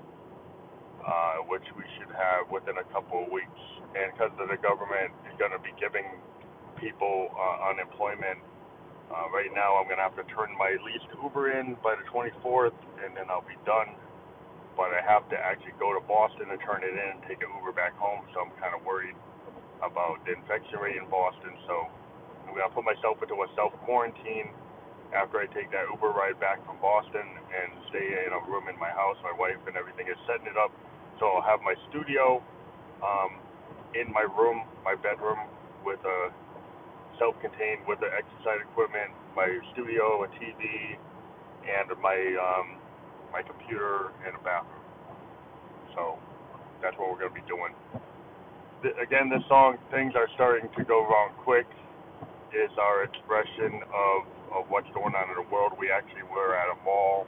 uh, 1.05 1.45
which 1.49 1.65
we 1.77 1.85
should 1.99 2.13
have 2.15 2.49
within 2.51 2.79
a 2.79 2.87
couple 2.93 3.25
of 3.25 3.29
weeks. 3.33 3.63
And 3.97 4.13
because 4.13 4.33
of 4.41 4.49
the 4.49 4.61
government 4.61 5.13
is 5.29 5.37
going 5.39 5.53
to 5.53 5.61
be 5.61 5.73
giving 5.81 6.05
people 6.81 7.33
uh, 7.33 7.73
unemployment. 7.73 8.41
Uh, 9.09 9.31
right 9.33 9.49
now, 9.55 9.79
I'm 9.79 9.87
going 9.87 10.03
to 10.03 10.07
have 10.07 10.19
to 10.19 10.27
turn 10.35 10.53
my 10.59 10.77
leased 10.83 11.09
Uber 11.23 11.57
in 11.57 11.77
by 11.81 11.95
the 11.97 12.05
24th, 12.11 12.77
and 13.05 13.17
then 13.17 13.31
I'll 13.31 13.47
be 13.47 13.57
done. 13.65 13.97
But 14.77 14.93
I 14.93 15.01
have 15.01 15.25
to 15.33 15.39
actually 15.41 15.73
go 15.81 15.97
to 15.97 16.03
Boston 16.05 16.53
and 16.53 16.61
turn 16.61 16.85
it 16.85 16.93
in 16.93 17.09
and 17.17 17.21
take 17.25 17.41
an 17.41 17.49
Uber 17.49 17.73
back 17.73 17.97
home, 17.97 18.29
so 18.35 18.45
I'm 18.45 18.53
kind 18.61 18.76
of 18.76 18.76
about 19.97 20.21
the 20.29 20.37
infection 20.37 20.77
rate 20.85 21.01
in 21.01 21.09
Boston. 21.09 21.57
So 21.65 21.89
I'm 22.45 22.53
going 22.53 22.69
to 22.69 22.75
put 22.77 22.85
myself 22.85 23.17
into 23.25 23.41
a 23.41 23.49
self 23.57 23.73
quarantine 23.89 24.53
after 25.17 25.41
I 25.41 25.49
take 25.57 25.73
that 25.73 25.89
Uber 25.89 26.13
ride 26.13 26.37
back 26.37 26.61
from 26.69 26.77
Boston 26.85 27.25
and 27.25 27.69
stay 27.89 28.05
in 28.29 28.37
a 28.37 28.41
room 28.53 28.69
in 28.69 28.77
my 28.77 28.93
house. 28.93 29.17
My 29.25 29.33
wife 29.33 29.57
and 29.65 29.81
everything 29.81 30.05
is 30.13 30.21
setting 30.29 30.53
it 30.53 30.61
up. 30.61 30.69
So 31.17 31.33
I'll 31.33 31.47
have 31.49 31.65
my 31.65 31.73
studio 31.89 32.45
um, 33.01 33.41
in 33.97 34.13
my 34.13 34.29
room, 34.37 34.69
my 34.85 34.97
bedroom, 35.01 35.41
with 35.89 36.01
a 36.05 36.21
self-contained 37.19 37.89
with 37.89 38.01
the 38.01 38.11
exercise 38.13 38.61
equipment, 38.71 39.11
my 39.37 39.49
studio, 39.73 40.25
a 40.25 40.29
TV, 40.37 40.99
and 41.67 41.89
my 42.03 42.19
um, 42.39 42.79
my 43.33 43.43
computer 43.43 44.13
and 44.27 44.37
a 44.37 44.43
bathroom. 44.45 44.85
So 45.95 46.19
that's 46.83 46.97
what 46.99 47.11
we're 47.11 47.21
going 47.21 47.35
to 47.35 47.41
be 47.41 47.47
doing. 47.49 47.75
The, 48.85 48.93
again, 49.01 49.33
this 49.33 49.41
song 49.49 49.81
"Things 49.89 50.13
Are 50.13 50.29
Starting 50.37 50.69
to 50.77 50.85
Go 50.85 51.01
Wrong 51.09 51.33
Quick" 51.41 51.65
is 52.53 52.69
our 52.77 53.09
expression 53.09 53.81
of 53.89 54.19
of 54.53 54.69
what's 54.69 54.89
going 54.93 55.17
on 55.17 55.33
in 55.33 55.37
the 55.41 55.49
world. 55.49 55.73
We 55.81 55.89
actually 55.89 56.29
were 56.29 56.53
at 56.53 56.69
a 56.69 56.77
mall 56.85 57.27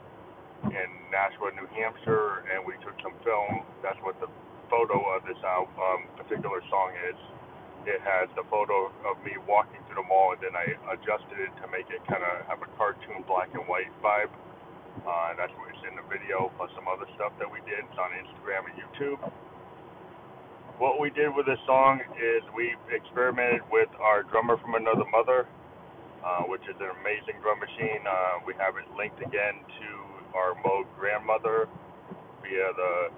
in 0.69 0.89
Nashua, 1.09 1.49
New 1.57 1.65
Hampshire, 1.73 2.45
and 2.53 2.61
we 2.65 2.77
took 2.85 2.93
some 3.01 3.17
film. 3.25 3.65
That's 3.81 3.97
what 4.05 4.21
the 4.21 4.29
photo 4.69 5.01
of 5.17 5.25
this 5.25 5.37
um, 5.41 6.05
particular 6.21 6.61
song 6.69 6.93
is 7.09 7.17
it 7.89 8.01
has 8.05 8.29
the 8.37 8.45
photo 8.51 8.93
of 9.09 9.17
me 9.25 9.33
walking 9.49 9.81
through 9.89 10.03
the 10.03 10.07
mall, 10.07 10.37
and 10.37 10.41
then 10.45 10.53
I 10.53 10.77
adjusted 10.93 11.39
it 11.41 11.51
to 11.63 11.65
make 11.73 11.89
it 11.89 12.03
kind 12.05 12.21
of 12.21 12.45
have 12.45 12.61
a 12.61 12.69
cartoon 12.77 13.25
black 13.25 13.49
and 13.57 13.65
white 13.65 13.89
vibe. 14.05 14.29
Uh, 15.01 15.33
that's 15.33 15.53
what 15.57 15.73
it's 15.73 15.81
in 15.87 15.97
the 15.97 16.05
video, 16.11 16.53
plus 16.61 16.69
some 16.77 16.85
other 16.85 17.09
stuff 17.17 17.33
that 17.41 17.49
we 17.49 17.63
did. 17.65 17.81
It's 17.81 17.97
on 17.97 18.13
Instagram 18.19 18.69
and 18.69 18.75
YouTube. 18.77 19.19
What 20.79 20.95
we 20.95 21.11
did 21.11 21.35
with 21.35 21.43
this 21.43 21.59
song 21.67 21.99
is 22.15 22.39
we 22.55 22.71
experimented 22.87 23.67
with 23.67 23.91
our 23.99 24.23
drummer 24.23 24.55
from 24.63 24.79
another 24.79 25.03
mother, 25.11 25.43
uh, 26.23 26.47
which 26.47 26.63
is 26.71 26.79
an 26.79 26.87
amazing 27.03 27.35
drum 27.43 27.59
machine. 27.59 27.99
Uh, 28.07 28.39
we 28.47 28.55
have 28.55 28.79
it 28.79 28.87
linked 28.95 29.19
again 29.19 29.59
to 29.59 29.89
our 30.39 30.55
Moog 30.63 30.87
grandmother 30.95 31.67
via 32.39 32.67
the 32.79 33.11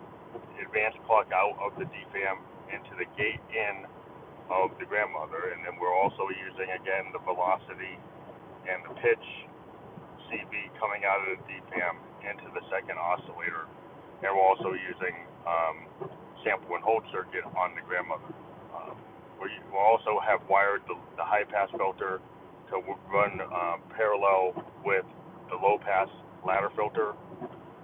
advanced 0.66 0.98
clock 1.06 1.30
out 1.30 1.54
of 1.62 1.78
the 1.78 1.86
DFAM 1.86 2.42
into 2.74 2.98
the 2.98 3.06
gate 3.14 3.38
in 3.54 3.86
of 4.50 4.74
the 4.82 4.86
grandmother, 4.90 5.54
and 5.54 5.62
then 5.62 5.78
we're 5.78 5.94
also 5.94 6.34
using 6.34 6.66
again 6.74 7.14
the 7.14 7.22
velocity 7.30 7.94
and 8.66 8.82
the 8.90 8.94
pitch 9.06 9.28
CV 10.34 10.66
coming 10.82 11.06
out 11.06 11.22
of 11.30 11.38
the 11.38 11.46
DFAM 11.46 11.94
into 12.26 12.50
the 12.58 12.66
second 12.74 12.98
oscillator, 12.98 13.70
and 14.26 14.34
we're 14.34 14.50
also 14.50 14.74
using 14.74 15.14
um, 15.46 16.10
sample 16.44 16.76
and 16.76 16.84
hold 16.84 17.04
circuit 17.12 17.46
on 17.58 17.76
the 17.76 17.82
grandmother. 17.82 18.30
Um, 18.74 18.96
we 19.42 19.50
will 19.72 19.80
also 19.80 20.20
have 20.22 20.42
wired 20.50 20.82
the, 20.88 20.96
the 21.18 21.24
high 21.24 21.44
pass 21.44 21.70
filter 21.78 22.22
to 22.70 22.76
run 23.12 23.42
uh, 23.42 23.78
parallel 23.96 24.56
with 24.86 25.06
the 25.50 25.56
low 25.56 25.78
pass 25.78 26.08
ladder 26.46 26.70
filter, 26.76 27.14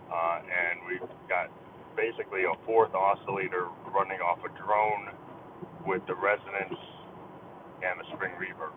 uh, 0.09 0.39
and 0.41 0.79
we've 0.87 1.09
got 1.27 1.51
basically 1.95 2.45
a 2.45 2.55
fourth 2.65 2.93
oscillator 2.93 3.67
running 3.93 4.21
off 4.21 4.39
a 4.45 4.51
drone 4.57 5.11
with 5.85 6.05
the 6.07 6.15
resonance 6.15 6.79
and 7.83 7.99
the 7.99 8.05
spring 8.13 8.31
reverb. 8.39 8.73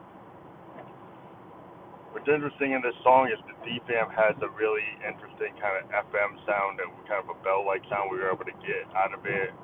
What's 2.11 2.27
interesting 2.27 2.75
in 2.75 2.83
this 2.83 2.97
song 3.07 3.31
is 3.31 3.39
the 3.47 3.55
DFAM 3.63 4.11
has 4.11 4.35
a 4.43 4.51
really 4.59 4.83
interesting 4.99 5.55
kind 5.63 5.79
of 5.79 5.87
FM 6.11 6.35
sound, 6.43 6.83
that 6.83 6.91
kind 7.07 7.23
of 7.23 7.31
a 7.31 7.39
bell-like 7.47 7.87
sound 7.87 8.11
we 8.11 8.19
were 8.19 8.35
able 8.35 8.45
to 8.45 8.57
get 8.67 8.83
out 8.99 9.15
of 9.15 9.23
it. 9.23 9.55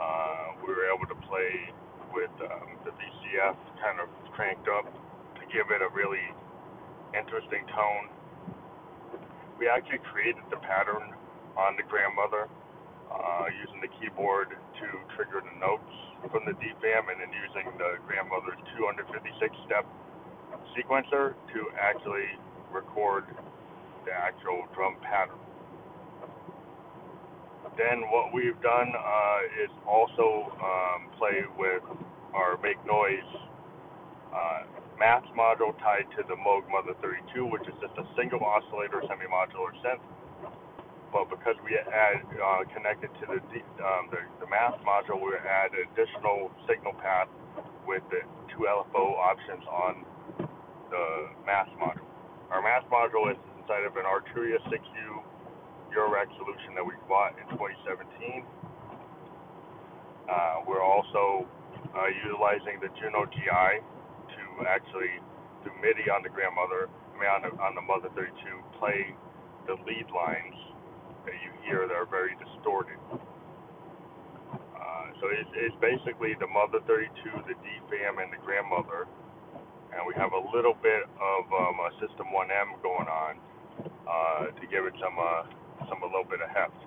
Uh, 0.00 0.58
we 0.66 0.72
were 0.72 0.90
able 0.90 1.06
to 1.06 1.18
play 1.26 1.70
with 2.12 2.32
um, 2.42 2.78
the 2.84 2.90
VCF 2.90 3.56
kind 3.82 3.98
of 4.00 4.08
cranked 4.32 4.66
up 4.68 4.86
to 5.38 5.42
give 5.52 5.70
it 5.70 5.82
a 5.82 5.90
really 5.94 6.24
interesting 7.14 7.62
tone. 7.74 8.10
We 9.58 9.68
actually 9.68 10.02
created 10.10 10.42
the 10.50 10.58
pattern 10.58 11.14
on 11.56 11.76
the 11.78 11.86
grandmother 11.86 12.50
uh, 13.10 13.46
using 13.54 13.78
the 13.78 13.90
keyboard 13.98 14.50
to 14.50 14.86
trigger 15.14 15.42
the 15.42 15.54
notes 15.62 15.94
from 16.30 16.42
the 16.46 16.54
DFAM 16.58 17.06
and 17.10 17.22
then 17.22 17.30
using 17.30 17.70
the 17.78 18.02
grandmother's 18.06 18.58
256 18.74 19.54
step 19.66 19.86
sequencer 20.74 21.38
to 21.54 21.60
actually 21.78 22.26
record 22.72 23.24
the 24.04 24.12
actual 24.12 24.66
drum 24.74 24.96
pattern. 25.02 25.38
Then 27.76 28.02
what 28.10 28.32
we've 28.32 28.60
done 28.62 28.92
uh, 28.94 29.64
is 29.64 29.70
also 29.86 30.52
um, 30.62 31.10
play 31.18 31.42
with 31.58 31.82
our 32.34 32.58
make 32.62 32.78
noise 32.86 33.26
uh, 34.34 34.62
math 34.98 35.24
module 35.36 35.76
tied 35.80 36.06
to 36.16 36.22
the 36.28 36.36
Moog 36.36 36.70
Mother 36.70 36.94
32, 37.02 37.46
which 37.46 37.62
is 37.66 37.74
just 37.80 37.94
a 37.98 38.06
single 38.16 38.40
oscillator 38.44 39.02
semi-modular 39.08 39.74
synth 39.82 40.02
but 41.14 41.30
because 41.30 41.54
we 41.62 41.78
add 41.78 42.26
uh, 42.42 42.66
connected 42.74 43.06
to 43.22 43.38
the, 43.38 43.38
um, 43.86 44.10
the 44.10 44.18
the 44.42 44.50
math 44.50 44.74
module, 44.82 45.22
we 45.22 45.30
add 45.38 45.70
additional 45.70 46.50
signal 46.66 46.92
path 46.98 47.30
with 47.86 48.02
the 48.10 48.26
two 48.50 48.66
LFO 48.66 49.14
options 49.14 49.62
on 49.70 50.02
the 50.90 51.30
math 51.46 51.70
module. 51.78 52.10
Our 52.50 52.62
math 52.62 52.82
module 52.90 53.30
is 53.30 53.38
inside 53.62 53.86
of 53.86 53.94
an 53.94 54.10
Arturia 54.10 54.58
6U 54.66 55.13
Eurorack 55.94 56.26
solution 56.34 56.74
that 56.74 56.82
we 56.82 56.98
bought 57.06 57.38
in 57.38 57.46
2017. 57.54 58.42
Uh, 60.26 60.66
we're 60.66 60.82
also 60.82 61.46
uh, 61.94 62.10
utilizing 62.26 62.82
the 62.82 62.90
Juno 62.98 63.30
GI 63.30 63.70
to 64.34 64.42
actually 64.66 65.22
do 65.62 65.70
MIDI 65.78 66.10
on 66.10 66.26
the 66.26 66.32
grandmother, 66.34 66.90
I 66.90 67.14
mean 67.14 67.30
on 67.30 67.40
the, 67.46 67.50
on 67.62 67.72
the 67.78 67.84
Mother 67.86 68.10
32, 68.18 68.34
play 68.82 69.14
the 69.70 69.78
lead 69.86 70.10
lines 70.10 70.58
that 71.24 71.38
you 71.40 71.54
hear 71.62 71.86
that 71.86 71.94
are 71.94 72.10
very 72.10 72.34
distorted. 72.42 72.98
Uh, 73.14 75.06
so 75.22 75.30
it's, 75.30 75.48
it's 75.54 75.78
basically 75.78 76.34
the 76.42 76.50
Mother 76.50 76.82
32, 76.90 77.06
the 77.46 77.54
DFAM, 77.54 78.18
and 78.18 78.34
the 78.34 78.40
grandmother, 78.42 79.06
and 79.94 80.02
we 80.02 80.12
have 80.18 80.34
a 80.34 80.42
little 80.50 80.74
bit 80.82 81.06
of 81.22 81.42
um, 81.54 81.78
a 81.86 81.90
System 82.02 82.34
1M 82.34 82.82
going 82.82 83.06
on 83.06 83.38
uh, 84.04 84.50
to 84.58 84.64
give 84.66 84.84
it 84.84 84.92
some 84.98 85.16
uh, 85.16 85.46
some 85.88 86.02
a 86.02 86.06
little 86.06 86.28
bit 86.28 86.40
of 86.40 86.50
heft. 86.50 86.78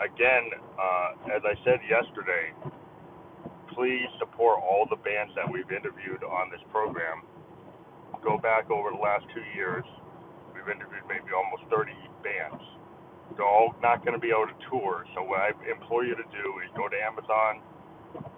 Again, 0.00 0.50
uh, 0.78 1.36
as 1.36 1.42
I 1.44 1.54
said 1.64 1.80
yesterday, 1.84 2.52
please 3.76 4.08
support 4.18 4.60
all 4.64 4.86
the 4.88 4.96
bands 4.96 5.32
that 5.36 5.44
we've 5.44 5.68
interviewed 5.70 6.24
on 6.24 6.48
this 6.50 6.62
program. 6.72 7.22
Go 8.24 8.38
back 8.38 8.70
over 8.70 8.90
the 8.90 9.02
last 9.02 9.28
two 9.36 9.44
years. 9.54 9.84
We've 10.56 10.66
interviewed 10.66 11.04
maybe 11.04 11.28
almost 11.36 11.68
30 11.68 11.92
bands. 12.24 12.64
They're 13.36 13.44
all 13.44 13.76
not 13.82 14.00
going 14.00 14.16
to 14.16 14.22
be 14.22 14.32
able 14.32 14.48
to 14.48 14.58
tour. 14.72 15.04
So 15.14 15.22
what 15.22 15.40
I 15.40 15.50
implore 15.68 16.04
you 16.04 16.16
to 16.16 16.26
do 16.32 16.46
is 16.64 16.72
go 16.72 16.88
to 16.88 16.96
Amazon, 16.96 17.60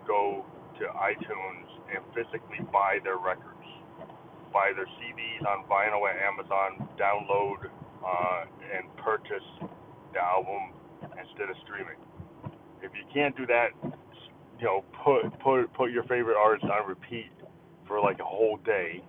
go 0.06 0.44
to 0.80 0.84
iTunes, 0.98 1.68
and 1.94 2.02
physically 2.12 2.66
buy 2.72 2.98
their 3.04 3.16
records. 3.16 3.62
Buy 4.52 4.72
their 4.74 4.88
CDs 4.98 5.44
on 5.46 5.64
vinyl 5.70 6.02
at 6.08 6.18
Amazon. 6.18 6.88
Download 6.98 7.70
uh, 8.02 8.42
and 8.74 8.90
purchase 8.96 9.46
the 10.18 10.24
album 10.24 10.74
instead 11.14 11.46
of 11.46 11.57
streaming. 11.62 11.94
If 12.83 12.90
you 12.98 13.07
can't 13.14 13.37
do 13.38 13.46
that, 13.46 13.70
you 14.59 14.66
know, 14.66 14.83
put 15.07 15.31
put 15.38 15.70
put 15.74 15.90
your 15.94 16.02
favorite 16.11 16.35
artist 16.35 16.66
on 16.66 16.83
repeat 16.88 17.31
for 17.87 18.00
like 18.02 18.18
a 18.18 18.26
whole 18.26 18.59
day, 18.66 19.02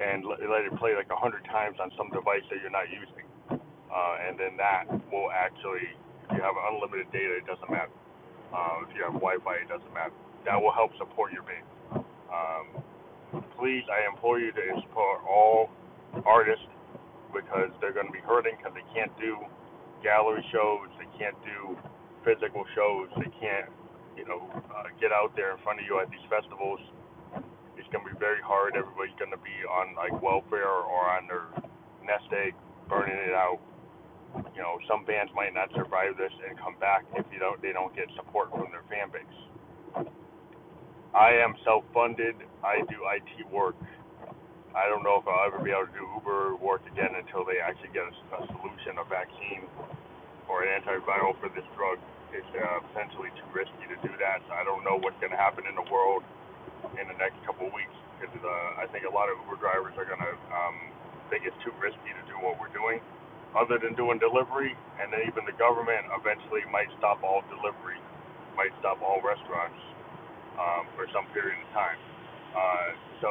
and 0.00 0.24
let, 0.24 0.40
let 0.44 0.68
it 0.68 0.76
play 0.76 0.92
like 0.94 1.08
a 1.08 1.16
hundred 1.16 1.44
times 1.48 1.80
on 1.80 1.90
some 1.96 2.12
device 2.12 2.44
that 2.52 2.60
you're 2.60 2.72
not 2.72 2.92
using, 2.92 3.24
uh, 3.48 4.14
and 4.28 4.36
then 4.38 4.56
that 4.60 4.84
will 5.08 5.32
actually, 5.32 5.88
if 6.28 6.36
you 6.36 6.42
have 6.44 6.54
unlimited 6.72 7.08
data, 7.12 7.40
it 7.40 7.46
doesn't 7.48 7.70
matter. 7.72 7.92
Uh, 8.52 8.84
if 8.86 8.94
you 8.94 9.02
have 9.02 9.16
Wi-Fi, 9.16 9.64
it 9.64 9.68
doesn't 9.68 9.92
matter. 9.92 10.14
That 10.44 10.60
will 10.60 10.72
help 10.72 10.92
support 11.00 11.32
your 11.32 11.42
band. 11.42 11.66
Um, 12.28 12.84
please, 13.58 13.82
I 13.88 14.06
implore 14.06 14.38
you 14.38 14.52
to 14.52 14.62
support 14.84 15.24
all 15.26 15.70
artists 16.24 16.68
because 17.32 17.72
they're 17.80 17.92
going 17.96 18.06
to 18.06 18.12
be 18.14 18.22
hurting 18.22 18.54
because 18.56 18.76
they 18.76 18.86
can't 18.94 19.10
do 19.18 19.42
gallery 20.04 20.44
shows, 20.52 20.92
they 21.00 21.08
can't 21.16 21.36
do 21.42 21.74
physical 22.22 22.68
shows, 22.76 23.08
they 23.16 23.32
can't 23.40 23.72
you 24.16 24.24
know, 24.26 24.46
uh, 24.70 24.86
get 25.00 25.10
out 25.10 25.34
there 25.34 25.52
in 25.52 25.58
front 25.62 25.80
of 25.80 25.86
you 25.86 25.98
at 25.98 26.10
these 26.10 26.22
festivals. 26.30 26.80
It's 27.76 27.88
going 27.90 28.06
to 28.06 28.10
be 28.14 28.18
very 28.18 28.40
hard. 28.40 28.76
Everybody's 28.78 29.14
going 29.18 29.34
to 29.34 29.42
be 29.42 29.54
on 29.66 29.94
like 29.98 30.14
welfare 30.22 30.70
or 30.70 31.02
on 31.10 31.26
their 31.26 31.50
nest 32.06 32.30
egg, 32.30 32.54
burning 32.88 33.18
it 33.18 33.34
out. 33.34 33.58
You 34.54 34.62
know, 34.62 34.78
some 34.90 35.04
bands 35.04 35.30
might 35.34 35.54
not 35.54 35.70
survive 35.74 36.18
this 36.18 36.32
and 36.46 36.58
come 36.58 36.74
back 36.80 37.06
if 37.14 37.26
you 37.30 37.38
don't 37.38 37.60
they 37.62 37.70
don't 37.70 37.94
get 37.94 38.10
support 38.16 38.50
from 38.50 38.66
their 38.70 38.82
fan 38.90 39.10
base. 39.10 39.38
I 41.14 41.30
am 41.38 41.54
self-funded. 41.62 42.34
I 42.64 42.82
do 42.90 42.98
IT 43.14 43.46
work. 43.52 43.76
I 44.74 44.90
don't 44.90 45.02
know 45.06 45.22
if 45.22 45.26
I'll 45.26 45.46
ever 45.46 45.62
be 45.62 45.70
able 45.70 45.86
to 45.86 45.94
do 45.94 46.06
Uber 46.18 46.58
work 46.58 46.82
again 46.90 47.14
until 47.14 47.46
they 47.46 47.62
actually 47.62 47.94
get 47.94 48.04
a, 48.06 48.14
a 48.36 48.46
solution, 48.50 48.98
a 48.98 49.06
vaccine, 49.06 49.70
or 50.50 50.66
an 50.66 50.82
antiviral 50.82 51.38
for 51.38 51.48
this 51.54 51.64
drug 51.78 51.98
it's 52.34 52.50
uh, 52.58 52.82
potentially 52.90 53.30
too 53.38 53.46
risky 53.54 53.86
to 53.86 53.96
do 54.02 54.10
that. 54.18 54.42
So 54.50 54.58
I 54.58 54.66
don't 54.66 54.82
know 54.82 54.98
what's 54.98 55.16
going 55.22 55.30
to 55.30 55.38
happen 55.38 55.70
in 55.70 55.78
the 55.78 55.86
world 55.86 56.26
in 56.98 57.06
the 57.06 57.14
next 57.14 57.38
couple 57.46 57.70
of 57.70 57.72
weeks 57.72 57.94
because 58.18 58.34
uh, 58.42 58.82
I 58.82 58.90
think 58.90 59.06
a 59.06 59.12
lot 59.14 59.30
of 59.30 59.38
Uber 59.46 59.62
drivers 59.62 59.94
are 59.94 60.04
going 60.04 60.20
to 60.20 60.34
um, 60.50 60.76
think 61.30 61.46
it's 61.46 61.56
too 61.62 61.70
risky 61.78 62.10
to 62.10 62.22
do 62.26 62.34
what 62.42 62.58
we're 62.58 62.74
doing, 62.74 62.98
other 63.54 63.78
than 63.78 63.94
doing 63.94 64.18
delivery, 64.18 64.74
and 64.98 65.14
then 65.14 65.22
even 65.30 65.46
the 65.46 65.54
government 65.56 66.10
eventually 66.18 66.66
might 66.74 66.90
stop 66.98 67.22
all 67.22 67.46
delivery, 67.46 68.02
might 68.58 68.74
stop 68.82 68.98
all 68.98 69.22
restaurants 69.22 69.78
um, 70.58 70.90
for 70.98 71.06
some 71.14 71.26
period 71.30 71.54
of 71.54 71.70
time. 71.70 71.98
Uh, 72.50 72.88
so 73.22 73.30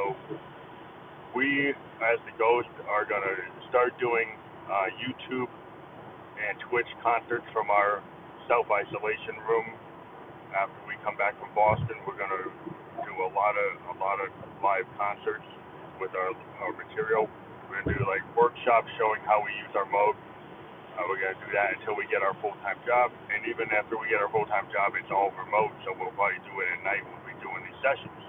we, 1.35 1.73
as 2.01 2.17
the 2.29 2.33
Ghost, 2.37 2.69
are 2.85 3.05
going 3.05 3.25
to 3.25 3.35
start 3.69 3.97
doing 3.97 4.29
uh, 4.69 4.89
YouTube 5.01 5.49
and 6.37 6.57
Twitch 6.69 6.89
concerts 7.01 7.45
from 7.53 7.69
our 7.69 8.01
self 8.47 8.69
isolation 8.69 9.37
room. 9.49 9.67
After 10.53 10.77
we 10.85 10.93
come 11.01 11.17
back 11.17 11.33
from 11.41 11.49
Boston, 11.57 11.97
we're 12.05 12.17
going 12.17 12.29
to 12.29 12.45
do 13.01 13.13
a 13.25 13.31
lot 13.33 13.57
of 13.57 13.69
a 13.89 13.95
lot 13.97 14.21
of 14.21 14.29
live 14.61 14.85
concerts 15.01 15.45
with 15.97 16.13
our, 16.13 16.31
our 16.61 16.73
material. 16.77 17.25
We're 17.69 17.81
going 17.81 17.97
to 17.97 18.05
do 18.05 18.05
like 18.05 18.21
workshops 18.37 18.89
showing 19.01 19.21
how 19.25 19.41
we 19.41 19.49
use 19.65 19.73
our 19.73 19.89
mode. 19.89 20.13
Uh, 20.93 21.09
we're 21.09 21.17
going 21.17 21.33
to 21.33 21.41
do 21.41 21.51
that 21.57 21.73
until 21.81 21.97
we 21.97 22.05
get 22.13 22.21
our 22.21 22.37
full 22.37 22.53
time 22.61 22.77
job, 22.85 23.09
and 23.33 23.41
even 23.49 23.65
after 23.73 23.97
we 23.97 24.13
get 24.13 24.21
our 24.21 24.29
full 24.29 24.45
time 24.45 24.69
job, 24.69 24.93
it's 24.93 25.09
all 25.09 25.33
remote. 25.33 25.73
So 25.81 25.97
we'll 25.97 26.13
probably 26.13 26.37
do 26.45 26.53
it 26.61 26.69
at 26.77 26.81
night 26.85 27.01
when 27.01 27.17
we're 27.25 27.41
doing 27.41 27.65
these 27.65 27.81
sessions. 27.81 28.22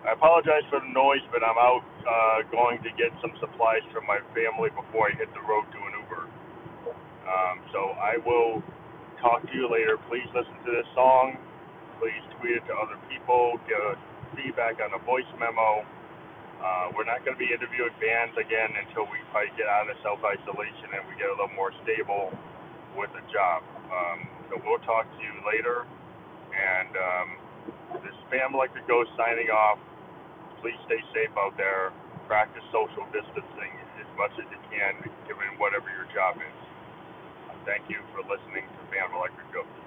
I 0.00 0.16
apologize 0.16 0.64
for 0.72 0.80
the 0.80 0.88
noise, 0.96 1.20
but 1.28 1.44
I'm 1.44 1.60
out 1.60 1.84
uh, 2.08 2.38
going 2.48 2.80
to 2.88 2.90
get 2.96 3.12
some 3.20 3.36
supplies 3.36 3.84
from 3.92 4.08
my 4.08 4.16
family 4.32 4.72
before 4.72 5.12
I 5.12 5.12
hit 5.12 5.28
the 5.36 5.44
road 5.44 5.68
doing 5.76 5.92
Uber. 6.08 6.24
Um, 7.28 7.56
so 7.68 7.92
I 8.00 8.16
will 8.24 8.64
talk 9.20 9.44
to 9.44 9.52
you 9.52 9.68
later. 9.68 10.00
Please 10.08 10.24
listen 10.32 10.56
to 10.64 10.70
this 10.72 10.88
song. 10.96 11.36
Please 12.00 12.24
tweet 12.40 12.56
it 12.56 12.64
to 12.72 12.74
other 12.80 12.96
people. 13.12 13.60
Give 13.68 13.76
us 13.92 14.00
feedback 14.32 14.80
on 14.80 14.96
the 14.96 15.02
voice 15.04 15.28
memo. 15.36 15.84
Uh, 16.64 16.92
we're 16.96 17.04
not 17.04 17.20
going 17.28 17.36
to 17.36 17.40
be 17.40 17.52
interviewing 17.52 17.92
bands 18.00 18.32
again 18.40 18.72
until 18.80 19.04
we 19.12 19.20
probably 19.32 19.52
get 19.60 19.68
out 19.68 19.84
of 19.84 20.00
self 20.00 20.24
isolation 20.24 20.96
and 20.96 21.04
we 21.12 21.16
get 21.20 21.28
a 21.28 21.36
little 21.36 21.52
more 21.52 21.76
stable 21.84 22.32
with 22.96 23.12
a 23.20 23.24
job. 23.28 23.60
Um, 23.92 24.18
so 24.48 24.56
we'll 24.64 24.80
talk 24.88 25.04
to 25.04 25.20
you 25.20 25.36
later. 25.44 25.84
And 26.56 26.92
um, 26.96 27.28
this 28.00 28.16
spam 28.28 28.56
like 28.56 28.72
the 28.72 28.84
ghost 28.88 29.12
signing 29.20 29.52
off. 29.52 29.76
Please 30.60 30.78
stay 30.86 31.00
safe 31.16 31.34
out 31.40 31.56
there. 31.56 31.92
Practice 32.28 32.64
social 32.72 33.04
distancing 33.12 33.74
as 34.00 34.08
much 34.16 34.32
as 34.40 34.46
you 34.52 34.60
can, 34.70 34.94
given 35.28 35.48
whatever 35.58 35.88
your 35.92 36.08
job 36.12 36.36
is. 36.40 36.60
Thank 37.66 37.88
you 37.90 38.00
for 38.12 38.22
listening 38.28 38.68
to 38.78 38.82
Band 38.92 39.12
Electric 39.16 39.48
Ghost. 39.52 39.80